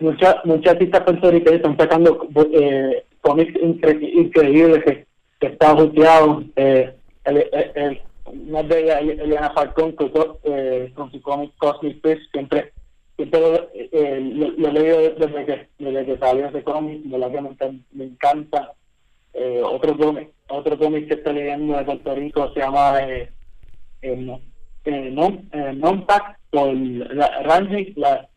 muchas 0.00 0.36
muchas 0.44 0.72
artistas 0.72 1.02
puertorriqueños 1.02 1.56
están 1.56 1.76
sacando 1.78 2.26
eh, 2.52 3.04
cómics 3.20 3.54
increíbles 3.62 4.84
que, 4.84 5.06
están 5.40 5.76
juteados. 5.76 6.44
Eh, 6.56 6.94
el, 7.24 7.48
el, 7.74 8.00
una 8.26 8.62
de 8.62 8.80
ellas, 8.80 9.00
Eliana 9.02 9.50
Falcón, 9.50 9.96
que, 9.96 10.10
eh, 10.44 10.92
con 10.94 11.10
su 11.10 11.20
cómic 11.22 11.52
Cosmic 11.58 12.00
Fish, 12.02 12.30
siempre, 12.30 12.72
siempre 13.16 13.40
lo, 13.40 14.50
lo, 14.56 14.72
leído 14.72 14.98
desde 15.14 15.44
que, 15.44 15.68
desde 15.78 16.06
que 16.06 16.18
salió 16.18 16.46
ese 16.46 16.62
cómic, 16.62 17.02
de 17.02 17.18
la 17.18 17.30
que 17.30 17.40
me, 17.40 18.04
encanta. 18.04 18.72
Eh, 19.34 19.62
otro 19.64 19.96
cómic 19.96 20.30
otro 20.52 20.78
cómic 20.78 21.08
que 21.08 21.14
estoy 21.14 21.34
leyendo 21.34 21.76
de 21.76 21.84
Puerto 21.84 22.14
Rico 22.14 22.52
se 22.52 22.60
llama 22.60 23.00
eh, 23.00 23.30
eh, 24.02 24.38
eh, 24.84 25.10
non, 25.10 25.48
eh, 25.52 25.72
non 25.72 26.04
por 26.50 26.74
Ranji, 27.44 27.94
la, 27.96 28.28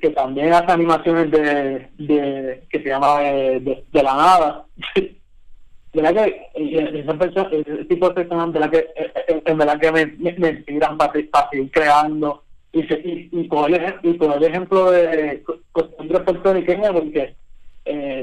que 0.00 0.10
también 0.10 0.52
hace 0.52 0.72
animaciones 0.72 1.30
de, 1.30 1.88
de 1.98 2.62
que 2.68 2.82
se 2.82 2.88
llama 2.88 3.22
eh, 3.22 3.60
de, 3.60 3.84
de, 3.90 4.02
la 4.02 4.14
nada. 4.14 4.66
de 5.92 6.02
la 6.02 6.12
que 6.12 7.04
persona, 7.18 7.48
ese 7.52 7.84
tipo 7.86 8.08
de 8.08 8.14
personas 8.14 8.52
de 8.52 8.60
la 8.60 8.70
que 8.70 8.86
en 9.46 9.58
verdad 9.58 9.80
que 9.80 9.92
me, 9.92 10.06
me, 10.06 10.32
me 10.32 10.48
inspiran 10.50 10.98
para, 10.98 11.12
para, 11.30 11.48
seguir 11.50 11.70
creando 11.70 12.42
y, 12.72 12.80
y, 12.80 13.28
y, 13.32 13.44
por 13.44 13.72
el, 13.72 13.94
y 14.02 14.12
por 14.14 14.36
el 14.36 14.44
ejemplo 14.44 14.90
de 14.90 15.42
costumbres 15.72 16.20
puertorriqueñas 16.22 16.92
porque 16.92 17.20
eh, 17.20 17.36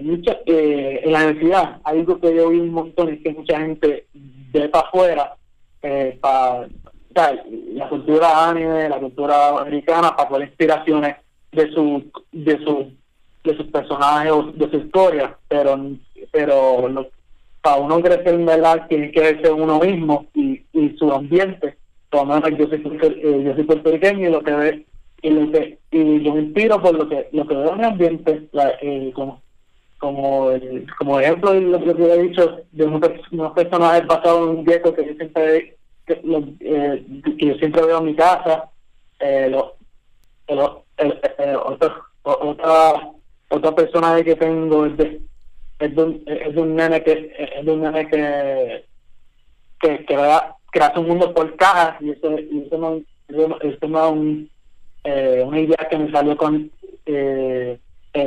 mucha, 0.05 0.37
eh, 0.45 1.01
en 1.03 1.11
la 1.11 1.25
universidad 1.25 1.81
algo 1.83 2.19
que 2.19 2.35
yo 2.35 2.49
vi 2.49 2.59
un 2.59 2.71
montón 2.71 3.09
es 3.09 3.21
que 3.21 3.33
mucha 3.33 3.59
gente 3.59 4.05
de 4.13 4.69
para 4.69 4.87
afuera 4.87 5.35
eh, 5.81 6.17
para 6.21 6.67
la 7.15 7.89
cultura 7.89 8.49
anime, 8.49 8.89
la 8.89 8.99
cultura 8.99 9.59
americana, 9.59 10.15
para 10.15 10.29
poner 10.29 10.47
inspiraciones 10.49 11.15
de 11.51 11.71
su, 11.71 12.11
de 12.31 12.57
su, 12.59 12.91
de 13.43 13.55
sus 13.55 13.67
personajes 13.67 14.31
o 14.31 14.51
de 14.51 14.69
su 14.69 14.77
historia, 14.77 15.37
pero 15.47 15.79
pero 16.31 16.89
lo, 16.89 17.07
para 17.61 17.77
uno 17.77 18.01
crecer 18.01 18.33
en 18.33 18.45
verdad 18.45 18.85
tiene 18.89 19.11
que 19.11 19.21
ser 19.41 19.53
uno 19.53 19.79
mismo 19.79 20.25
y, 20.33 20.61
y 20.73 20.95
su 20.97 21.11
ambiente. 21.11 21.77
Por 22.09 22.27
lo 22.27 22.35
menos 22.35 22.59
yo 22.59 22.67
soy, 22.67 22.81
eh, 23.01 23.43
yo 23.45 23.55
soy 23.55 23.63
puertorriqueño 23.63 24.27
y 24.27 24.31
lo 24.31 24.43
que 24.43 24.51
ve, 24.51 24.85
y 25.21 25.29
lo 25.29 25.51
que 25.51 25.79
y 25.91 26.21
yo 26.21 26.33
me 26.33 26.41
inspiro 26.41 26.81
por 26.81 26.95
lo 26.95 27.07
que 27.07 27.29
lo 27.31 27.47
que 27.47 27.55
veo 27.55 27.71
en 27.71 27.77
mi 27.77 27.85
ambiente, 27.85 28.47
la, 28.51 28.73
eh, 28.81 29.11
como 29.15 29.41
como 30.05 30.51
el, 30.51 30.85
como 30.99 31.19
ejemplo 31.19 31.51
de 31.51 31.61
lo 31.61 31.79
que 31.83 32.03
he 32.03 32.21
dicho 32.21 32.61
de 32.71 32.85
unos, 32.85 33.01
unos 33.31 33.53
personajes 33.53 34.05
basados 34.05 34.51
en 34.51 34.57
un 34.57 34.63
viejo 34.63 34.93
que 34.93 35.03
yo 35.03 35.13
siempre 35.15 35.75
que, 36.05 36.21
lo, 36.23 36.43
eh, 36.59 37.03
que 37.39 37.45
yo 37.47 37.55
siempre 37.55 37.83
veo 37.83 37.97
en 37.97 38.05
mi 38.05 38.15
casa 38.15 38.69
eh, 39.19 39.49
lo, 39.49 39.75
el, 40.47 41.19
otro, 41.55 42.05
otra 42.21 43.09
otra 43.49 43.75
personaje 43.75 44.23
que 44.23 44.35
tengo 44.35 44.85
es 44.85 44.95
de 44.97 45.21
es 45.79 45.95
de 45.95 46.03
un, 46.03 46.23
es 46.27 46.53
de 46.53 46.61
un 46.61 46.75
nene 46.75 47.03
que 47.03 47.33
es 47.35 47.65
de 47.65 47.71
un 47.71 47.81
nene 47.81 48.07
que 48.07 48.85
que, 49.81 50.05
que, 50.05 50.17
que 50.71 50.79
hace 50.79 50.99
un 50.99 51.07
mundo 51.07 51.33
por 51.33 51.55
cajas 51.55 51.99
y 51.99 52.11
eso, 52.11 52.39
y 52.39 52.63
eso 52.67 52.77
no 52.77 53.01
eso 53.27 53.87
no 53.87 54.05
es 54.05 54.11
un, 54.11 54.49
eh, 55.03 55.43
una 55.43 55.59
idea 55.59 55.87
que 55.89 55.97
me 55.97 56.11
salió 56.11 56.37
con 56.37 56.69
eh, 57.07 57.79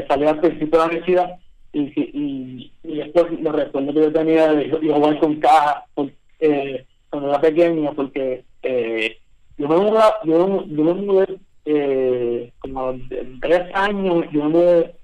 salió 0.09 0.29
al 0.29 0.41
principio 0.41 0.71
de 0.71 0.79
la 0.79 0.85
universidad 0.87 1.39
y, 1.73 1.81
y, 1.81 2.73
y 2.83 2.97
después 2.97 3.41
lo 3.41 3.53
recuerdo 3.53 3.93
que 3.93 4.01
yo 4.01 4.13
tenía 4.13 4.53
de, 4.53 4.69
de 4.69 4.93
jugar 4.93 5.19
con 5.19 5.37
cajas 5.37 5.85
eh, 6.41 6.87
cuando 7.11 7.31
era 7.31 7.41
pequeño 7.41 7.93
porque 7.95 8.45
eh, 8.63 9.19
yo 9.57 9.69
me 9.69 9.77
mudé, 9.77 10.01
yo, 10.25 10.65
yo 10.67 10.85
me 10.85 10.95
mudé 10.95 11.39
eh, 11.65 12.53
como 12.61 12.95
de 12.95 13.37
tres 13.41 13.75
años 13.75 14.25
yo 14.33 14.45
me 14.45 14.49
mudé 14.49 14.95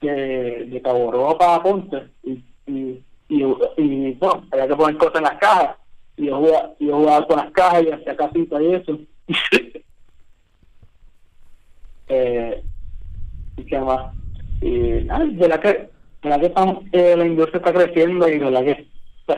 de, 0.00 0.66
de 0.66 0.82
Cabo 0.82 1.36
a 1.40 1.62
Ponce 1.62 2.04
y, 2.22 2.44
y, 2.66 3.02
y, 3.28 3.44
y 3.76 4.12
bueno, 4.12 4.46
había 4.52 4.68
que 4.68 4.76
poner 4.76 4.96
cosas 4.98 5.16
en 5.16 5.22
las 5.22 5.38
cajas 5.38 5.76
y 6.16 6.26
yo 6.26 6.36
jugaba, 6.36 6.74
yo 6.78 6.96
jugaba 6.96 7.26
con 7.26 7.36
las 7.38 7.50
cajas 7.52 7.82
y 7.82 7.90
hacía 7.90 8.16
casitas 8.16 8.62
y 8.62 8.74
eso 8.74 8.98
eh, 12.08 12.62
y 13.56 13.64
qué 13.64 13.78
más 13.80 14.14
y 14.60 15.04
nada, 15.04 15.24
de 15.24 15.48
la 15.48 15.60
que 15.60 15.93
la 16.24 16.38
que 16.38 16.52
eh, 16.92 17.16
la 17.16 17.26
industria 17.26 17.58
está 17.58 17.72
creciendo 17.72 18.28
y 18.28 18.38
la 18.38 18.64
que 18.64 18.88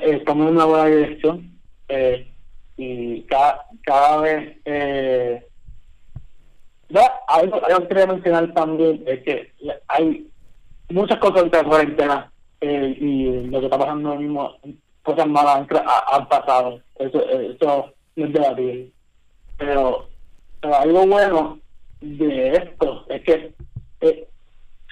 estamos 0.03 0.49
en 0.49 0.55
una 0.55 0.64
buena 0.64 0.87
dirección 0.87 1.59
eh, 1.88 2.33
y 2.77 3.22
cada, 3.22 3.66
cada 3.83 4.20
vez 4.20 4.59
eh, 4.64 5.46
algo, 7.29 7.64
algo 7.64 7.81
que 7.81 7.88
quería 7.88 8.07
mencionar 8.07 8.53
también 8.55 9.03
es 9.07 9.22
que 9.22 9.53
hay 9.88 10.29
muchas 10.90 11.18
cosas 11.18 11.51
de 11.51 11.64
cuarentena 11.64 12.31
eh, 12.61 12.96
y 13.01 13.46
lo 13.49 13.61
que 13.61 13.66
está 13.66 13.79
pasando 13.79 14.11
ahora 14.11 14.20
mismo 14.20 14.57
cosas 15.03 15.27
malas 15.29 15.66
han, 16.12 16.29
pasado. 16.29 16.81
Eso, 16.99 17.29
eso 17.29 17.92
no 18.16 18.27
es 18.27 18.33
debatible. 18.33 18.90
Pero, 19.57 20.09
pero 20.61 20.75
algo 20.75 21.07
bueno 21.07 21.59
de 22.01 22.49
esto 22.51 23.05
es 23.09 23.22
que 23.22 23.55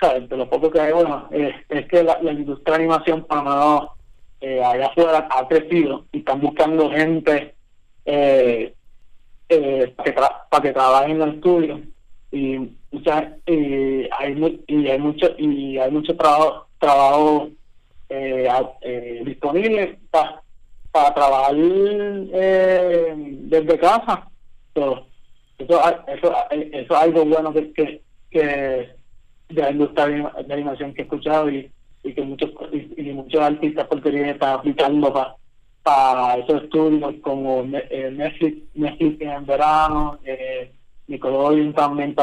¿sabes? 0.05 0.29
de 0.29 0.37
lo 0.37 0.49
poco 0.49 0.71
que 0.71 0.81
hay 0.81 0.93
bueno 0.93 1.29
es, 1.31 1.87
que 1.87 2.03
la, 2.03 2.19
industria 2.23 2.77
de 2.77 2.85
animación 2.85 3.25
para 3.25 3.89
eh, 4.41 4.63
allá 4.63 4.87
afuera 4.87 5.29
ha 5.31 5.49
crecido 5.49 6.05
y 6.13 6.19
están 6.19 6.41
buscando 6.41 6.91
gente 6.91 7.55
eh, 8.05 8.75
eh, 9.49 9.95
para, 9.97 10.05
que 10.05 10.13
para 10.51 10.63
que 10.63 10.73
trabaje 10.73 11.13
en 11.13 11.23
el 11.23 11.35
estudio 11.35 11.81
y 12.31 12.71
y 13.47 14.09
hay 14.19 14.63
y 14.67 14.89
hay 14.89 14.99
mucho 14.99 15.35
y 15.39 15.79
hay 15.79 15.91
mucho 15.91 16.17
trabajo 16.17 16.67
trabajo 16.79 17.49
eh, 18.09 18.49
eh, 18.83 19.23
disponible 19.25 19.99
para 20.11 20.43
para 20.93 21.15
trabajar 21.15 21.55
eh, 21.57 23.15
desde 23.17 23.79
casa 23.79 24.29
so, 24.75 25.07
eso 25.59 25.81
eso 26.07 26.35
eso 26.51 26.75
es 26.77 26.91
algo 26.91 27.25
bueno 27.25 27.53
que 27.53 27.73
que, 27.73 28.03
que 28.31 28.94
de 29.49 29.63
la 29.63 29.71
industria 29.71 30.33
de 30.47 30.55
animación 30.55 30.95
que 30.95 31.03
he 31.03 31.05
escuchado 31.05 31.51
y, 31.51 31.71
y 32.03 32.15
que 32.15 32.23
muchos 32.23 32.51
y, 32.73 33.13
muchos 33.13 33.41
artistas 33.41 33.87
porteños 33.87 34.29
están 34.29 34.55
aplicando 34.55 35.13
para 35.13 35.37
para 35.85 36.39
esos 36.39 36.63
estudios 36.63 37.15
como 37.21 37.63
eh, 37.63 38.11
Netflix, 38.11 38.57
Netflix 38.75 39.21
en 39.21 39.45
verano, 39.45 40.19
eh, 40.25 40.73
Nickelodeon 41.09 41.75
también 41.75 42.17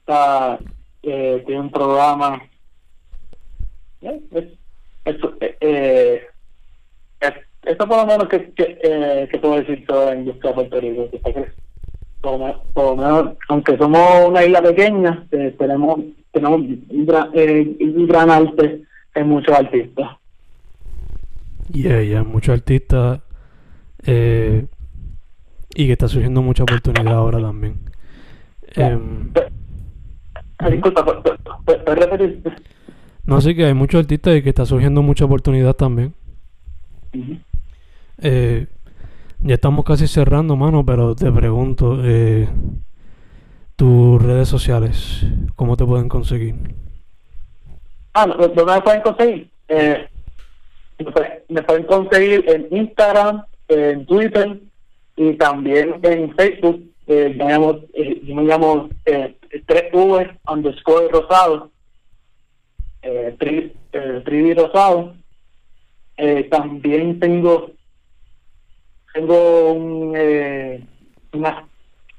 está, 0.00 0.58
eh, 1.04 1.42
tiene 1.46 1.60
un 1.60 1.70
programa. 1.70 2.42
Eh, 4.02 4.20
es, 4.32 4.44
es, 5.04 5.16
eh, 5.60 6.26
es, 7.20 7.32
esto 7.62 7.88
por 7.88 7.98
lo 7.98 8.06
menos 8.06 8.28
que, 8.28 8.50
que, 8.52 8.78
eh, 8.82 9.38
puedo 9.40 9.56
decir 9.56 9.86
toda 9.86 10.06
la 10.06 10.16
industria 10.16 10.50
de 10.50 10.54
Puerto 10.56 10.80
Rico, 10.80 11.10
que 11.10 11.16
está 11.18 11.30
por, 12.20 12.62
por 12.72 12.84
lo 12.84 12.96
menos, 12.96 13.36
aunque 13.48 13.78
somos 13.78 14.26
una 14.26 14.44
isla 14.44 14.60
pequeña, 14.60 15.24
eh, 15.30 15.54
tenemos 15.56 16.00
tenemos 16.40 16.60
un 16.60 17.06
gran, 17.06 17.30
eh, 17.34 17.76
un 17.80 18.06
gran 18.06 18.30
arte 18.30 18.82
en 19.14 19.28
muchos 19.28 19.54
artistas. 19.54 20.10
Yeah, 21.72 22.02
yeah, 22.02 22.22
muchos 22.22 22.54
artistas 22.54 23.20
eh, 24.06 24.66
y 25.74 25.86
que 25.86 25.92
está 25.92 26.08
surgiendo 26.08 26.42
mucha 26.42 26.62
oportunidad 26.62 27.14
ahora 27.14 27.40
también. 27.40 27.80
Eh, 28.74 28.98
disculpa, 30.70 31.04
¿puedes 31.64 31.84
repetir? 31.84 32.42
No, 33.24 33.40
sí 33.40 33.54
que 33.54 33.66
hay 33.66 33.74
muchos 33.74 34.00
artistas 34.00 34.36
y 34.36 34.42
que 34.42 34.48
está 34.48 34.64
surgiendo 34.64 35.02
mucha 35.02 35.26
oportunidad 35.26 35.74
también. 35.74 36.14
Uh 37.14 37.18
-huh. 37.18 37.40
eh, 38.22 38.66
ya 39.40 39.54
estamos 39.54 39.84
casi 39.84 40.06
cerrando, 40.08 40.56
mano, 40.56 40.84
pero 40.84 41.14
te 41.14 41.30
pregunto, 41.30 42.00
eh, 42.02 42.48
tus 43.78 44.20
redes 44.20 44.48
sociales, 44.48 45.24
¿cómo 45.54 45.76
te 45.76 45.84
pueden 45.84 46.08
conseguir? 46.08 46.56
Ah, 48.12 48.26
¿dónde 48.26 48.64
me 48.64 48.80
pueden 48.80 49.02
conseguir? 49.02 49.50
Eh, 49.68 50.08
me 51.48 51.62
pueden 51.62 51.84
conseguir 51.84 52.44
en 52.48 52.66
Instagram, 52.72 53.44
en 53.68 54.04
Twitter 54.04 54.58
y 55.14 55.34
también 55.34 55.94
en 56.02 56.34
Facebook. 56.34 56.82
Eh, 57.06 57.38
eh, 57.94 58.20
yo 58.24 58.34
me 58.34 58.42
llamo 58.42 58.88
eh, 59.06 59.36
3V 59.52 60.38
underscore 60.48 61.08
rosado, 61.12 61.70
eh, 63.02 63.36
tri, 63.38 63.72
eh, 63.92 64.54
rosado. 64.56 65.14
Eh, 66.16 66.48
también 66.50 67.20
tengo 67.20 67.70
tengo 69.14 69.72
un, 69.72 70.14
eh, 70.16 70.84
una 71.32 71.67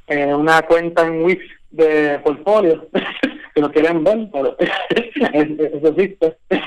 eh, 0.10 0.34
una 0.34 0.62
cuenta 0.64 1.08
en 1.08 1.24
Wix 1.24 1.44
de 1.72 2.20
portfolio 2.24 2.88
que 3.56 3.62
no 3.62 3.72
quieren 3.72 4.04
ver 4.04 4.30
pero 4.32 4.56
eso 5.34 5.88
existe 5.88 6.38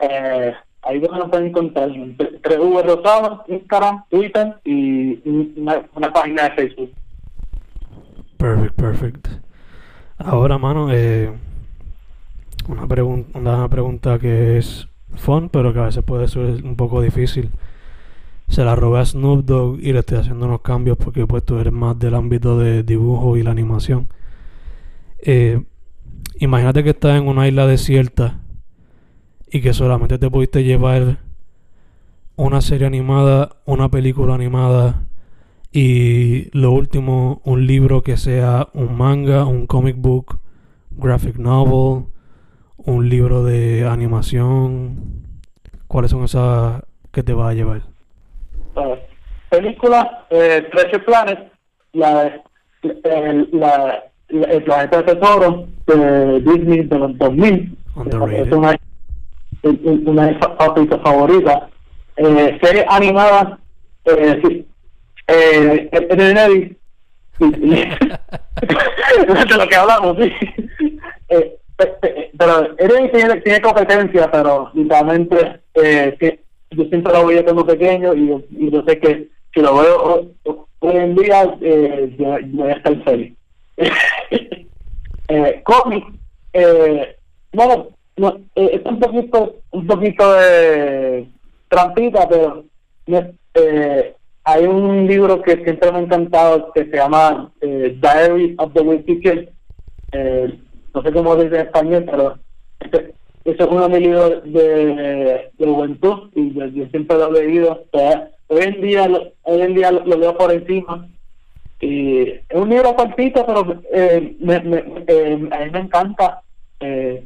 eh, 0.00 0.54
ahí 0.82 1.00
nos 1.00 1.30
pueden 1.30 1.46
encontrar 1.46 1.88
3V 1.88 2.82
Rosado, 2.84 3.44
Instagram, 3.48 4.04
Twitter 4.08 4.54
y 4.64 5.20
una, 5.56 5.84
una 5.94 6.12
página 6.12 6.44
de 6.44 6.50
Facebook 6.50 6.90
Perfect, 8.44 8.74
perfect. 8.74 9.28
Ahora, 10.18 10.58
mano, 10.58 10.92
eh, 10.92 11.32
una, 12.68 12.86
pregunta 12.86 13.38
una 13.38 13.66
pregunta 13.70 14.18
que 14.18 14.58
es 14.58 14.86
fun, 15.14 15.48
pero 15.48 15.72
que 15.72 15.78
a 15.78 15.84
veces 15.84 16.04
puede 16.04 16.28
ser 16.28 16.62
un 16.62 16.76
poco 16.76 17.00
difícil. 17.00 17.50
Se 18.48 18.64
la 18.64 18.76
robé 18.76 19.00
a 19.00 19.04
Snoop 19.04 19.44
Dogg 19.44 19.80
y 19.80 19.92
le 19.92 20.00
estoy 20.00 20.18
haciendo 20.18 20.46
unos 20.46 20.60
cambios 20.60 20.96
porque 20.96 21.26
pues 21.26 21.44
tú 21.44 21.58
eres 21.58 21.72
más 21.72 21.98
del 21.98 22.14
ámbito 22.14 22.58
de 22.58 22.82
dibujo 22.82 23.36
y 23.36 23.42
la 23.42 23.50
animación. 23.50 24.08
Eh, 25.18 25.62
imagínate 26.38 26.84
que 26.84 26.90
estás 26.90 27.20
en 27.20 27.26
una 27.26 27.48
isla 27.48 27.66
desierta 27.66 28.40
y 29.50 29.60
que 29.60 29.72
solamente 29.72 30.18
te 30.18 30.30
pudiste 30.30 30.64
llevar 30.64 31.18
una 32.36 32.60
serie 32.60 32.86
animada, 32.86 33.56
una 33.64 33.88
película 33.88 34.34
animada 34.34 35.06
y 35.72 36.50
lo 36.56 36.70
último, 36.72 37.40
un 37.44 37.66
libro 37.66 38.02
que 38.02 38.16
sea 38.16 38.68
un 38.74 38.96
manga, 38.96 39.44
un 39.44 39.66
comic 39.66 39.96
book, 39.96 40.38
graphic 40.92 41.36
novel, 41.36 42.06
un 42.76 43.08
libro 43.08 43.42
de 43.42 43.86
animación. 43.86 45.32
¿Cuáles 45.88 46.10
son 46.10 46.24
esas 46.24 46.82
que 47.10 47.22
te 47.22 47.32
va 47.32 47.48
a 47.48 47.54
llevar? 47.54 47.93
Uh, 48.76 48.96
película, 49.48 50.26
eh, 50.30 50.66
Treasure 50.72 50.98
Planet, 51.00 51.52
la, 51.92 52.40
el, 52.82 53.48
la, 53.52 54.04
el 54.28 54.62
planeta 54.64 55.02
de 55.02 55.14
tesoro 55.14 55.66
de 55.86 56.40
Disney 56.40 56.82
de 56.82 56.98
los 56.98 57.16
2000. 57.18 57.78
Es 58.32 58.52
una, 58.52 58.76
una 59.62 60.26
de 60.26 60.80
mis 60.80 60.90
favoritas 61.02 61.62
eh, 62.16 62.58
series 62.62 62.84
animadas, 62.88 63.58
eh, 64.04 64.40
sí, 64.42 64.66
eh, 65.28 65.88
de 67.38 67.56
lo 69.56 69.68
que 69.68 69.76
hablamos, 69.76 70.16
sí. 70.18 70.32
Eh, 71.28 71.56
pero 71.76 72.78
Eddie 72.78 73.08
tiene, 73.08 73.40
tiene 73.40 73.60
competencia, 73.60 74.30
pero 74.30 74.70
literalmente 74.74 75.60
eh, 75.74 76.38
yo 76.76 76.84
siempre 76.84 77.12
lo 77.12 77.24
voy 77.24 77.42
cuando 77.42 77.66
pequeño 77.66 78.14
y, 78.14 78.44
y 78.50 78.70
yo 78.70 78.82
sé 78.84 78.98
que 78.98 79.28
si 79.52 79.60
lo 79.60 79.76
veo 79.76 80.30
hoy 80.80 80.96
en 80.96 81.14
día, 81.14 81.56
eh, 81.60 82.14
yo, 82.18 82.36
voy 82.48 82.70
a 82.70 82.74
estar 82.74 83.04
feliz. 83.04 83.34
eh, 85.28 85.62
cómic, 85.64 86.04
eh, 86.52 87.16
bueno, 87.52 87.88
no, 88.16 88.40
eh, 88.56 88.82
un 88.84 88.98
poquito, 88.98 89.56
un 89.70 89.86
poquito 89.86 90.32
de 90.34 91.26
trampita, 91.68 92.28
pero 92.28 92.64
eh, 93.54 94.14
hay 94.44 94.64
un 94.64 95.06
libro 95.06 95.40
que 95.42 95.62
siempre 95.64 95.90
me 95.92 95.98
ha 95.98 96.02
encantado 96.02 96.72
que 96.72 96.84
se 96.84 96.96
llama 96.96 97.52
eh, 97.60 97.96
Diary 98.00 98.54
of 98.58 98.72
the 98.74 98.80
Wicked 98.80 99.48
eh, 100.14 100.58
no 100.94 101.02
sé 101.02 101.12
cómo 101.12 101.34
dice 101.36 101.56
en 101.56 101.66
español, 101.66 102.04
pero 102.08 102.38
este, 102.78 103.14
ese 103.44 103.62
es 103.62 103.68
uno 103.68 103.88
de 103.88 103.88
mis 103.88 104.08
libros 104.08 104.42
de, 104.44 105.50
de 105.58 105.66
juventud 105.66 106.30
y 106.34 106.54
yo, 106.54 106.86
siempre 106.90 107.16
lo 107.16 107.36
he 107.36 107.46
leído. 107.46 107.84
hoy 108.48 108.62
en 108.62 108.80
día, 108.80 109.06
hoy 109.42 109.60
en 109.60 109.74
día 109.74 109.90
lo, 109.90 110.16
leo 110.16 110.36
por 110.36 110.52
encima. 110.52 111.06
Y 111.80 112.20
es 112.22 112.42
un 112.54 112.70
libro 112.70 112.94
cortito, 112.96 113.44
pero 113.44 113.82
eh, 113.92 114.36
me, 114.40 114.60
me, 114.60 114.84
eh, 115.06 115.48
a 115.50 115.64
mí 115.64 115.70
me 115.70 115.80
encanta. 115.80 116.40
Eh, 116.80 117.22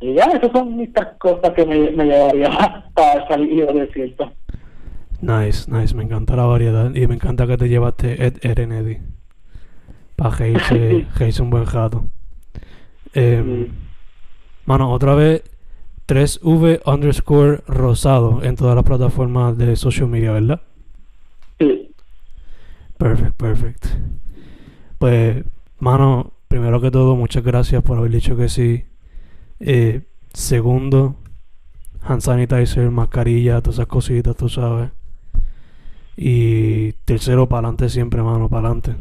y 0.00 0.14
ya, 0.14 0.24
esas 0.24 0.50
son 0.50 0.76
mis 0.76 0.90
cosas 1.18 1.50
que 1.54 1.64
me, 1.64 1.90
me 1.90 2.06
llevaría 2.06 2.48
a 2.96 3.28
salir 3.28 3.66
del 3.66 3.86
desierto. 3.86 4.32
Nice, 5.20 5.70
nice, 5.70 5.94
me 5.94 6.04
encanta 6.04 6.34
la 6.34 6.46
variedad 6.46 6.92
y 6.94 7.06
me 7.06 7.14
encanta 7.14 7.46
que 7.46 7.58
te 7.58 7.68
llevaste 7.68 8.26
Ed 8.26 8.38
Erenedi 8.42 8.98
para 10.16 10.34
Hayes 10.36 11.40
un 11.40 11.50
buen 11.50 11.66
jato. 11.66 12.06
Eh, 13.14 13.68
Mano, 14.66 14.92
otra 14.92 15.14
vez 15.14 15.42
3V 16.06 16.82
underscore 16.86 17.62
rosado 17.66 18.42
en 18.42 18.56
todas 18.56 18.74
las 18.74 18.84
plataformas 18.84 19.56
de 19.56 19.76
social 19.76 20.08
media, 20.08 20.32
¿verdad? 20.32 20.60
Sí. 21.58 21.94
Perfect, 22.98 23.36
perfect. 23.36 23.86
Pues, 24.98 25.44
mano, 25.78 26.32
primero 26.48 26.80
que 26.80 26.90
todo, 26.90 27.16
muchas 27.16 27.44
gracias 27.44 27.82
por 27.82 27.96
haber 27.96 28.10
dicho 28.10 28.36
que 28.36 28.48
sí. 28.48 28.84
Eh, 29.60 30.02
segundo, 30.32 31.16
hand 32.02 32.22
sanitizer, 32.22 32.90
mascarilla, 32.90 33.60
todas 33.60 33.76
esas 33.76 33.86
cositas, 33.86 34.36
tú 34.36 34.48
sabes. 34.48 34.90
Y 36.16 36.92
tercero, 37.04 37.48
para 37.48 37.68
adelante 37.68 37.88
siempre, 37.88 38.22
mano, 38.22 38.48
para 38.48 38.66
adelante. 38.66 38.96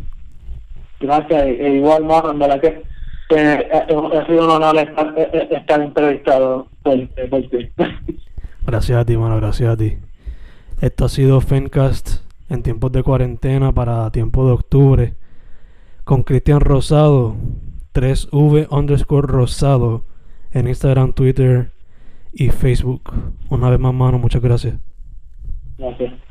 Gracias, 0.99 1.43
e 1.43 1.75
igual, 1.75 2.05
mano, 2.05 2.31
en 2.31 2.39
verdad 2.39 2.61
que 2.61 2.83
eh, 3.29 3.69
ha 3.71 4.25
sido 4.25 4.45
un 4.45 4.49
honor 4.49 4.77
estar, 4.77 5.13
estar 5.17 5.81
entrevistado 5.81 6.67
por, 6.81 6.95
ti. 7.49 7.71
Gracias 8.65 8.97
a 8.97 9.05
ti, 9.05 9.17
mano, 9.17 9.37
gracias 9.37 9.69
a 9.69 9.77
ti. 9.77 9.97
Esto 10.81 11.05
ha 11.05 11.09
sido 11.09 11.41
Fencast 11.41 12.23
en 12.49 12.63
tiempos 12.63 12.91
de 12.91 13.03
cuarentena 13.03 13.71
para 13.71 14.09
tiempo 14.11 14.45
de 14.45 14.53
octubre 14.53 15.13
con 16.03 16.23
Cristian 16.23 16.59
Rosado, 16.59 17.35
3V 17.93 18.67
underscore 18.71 19.27
Rosado 19.27 20.05
en 20.51 20.67
Instagram, 20.67 21.13
Twitter 21.13 21.71
y 22.31 22.49
Facebook. 22.49 23.11
Una 23.49 23.69
vez 23.69 23.79
más, 23.79 23.93
mano, 23.93 24.17
muchas 24.17 24.41
gracias. 24.41 24.75
Gracias. 25.77 26.28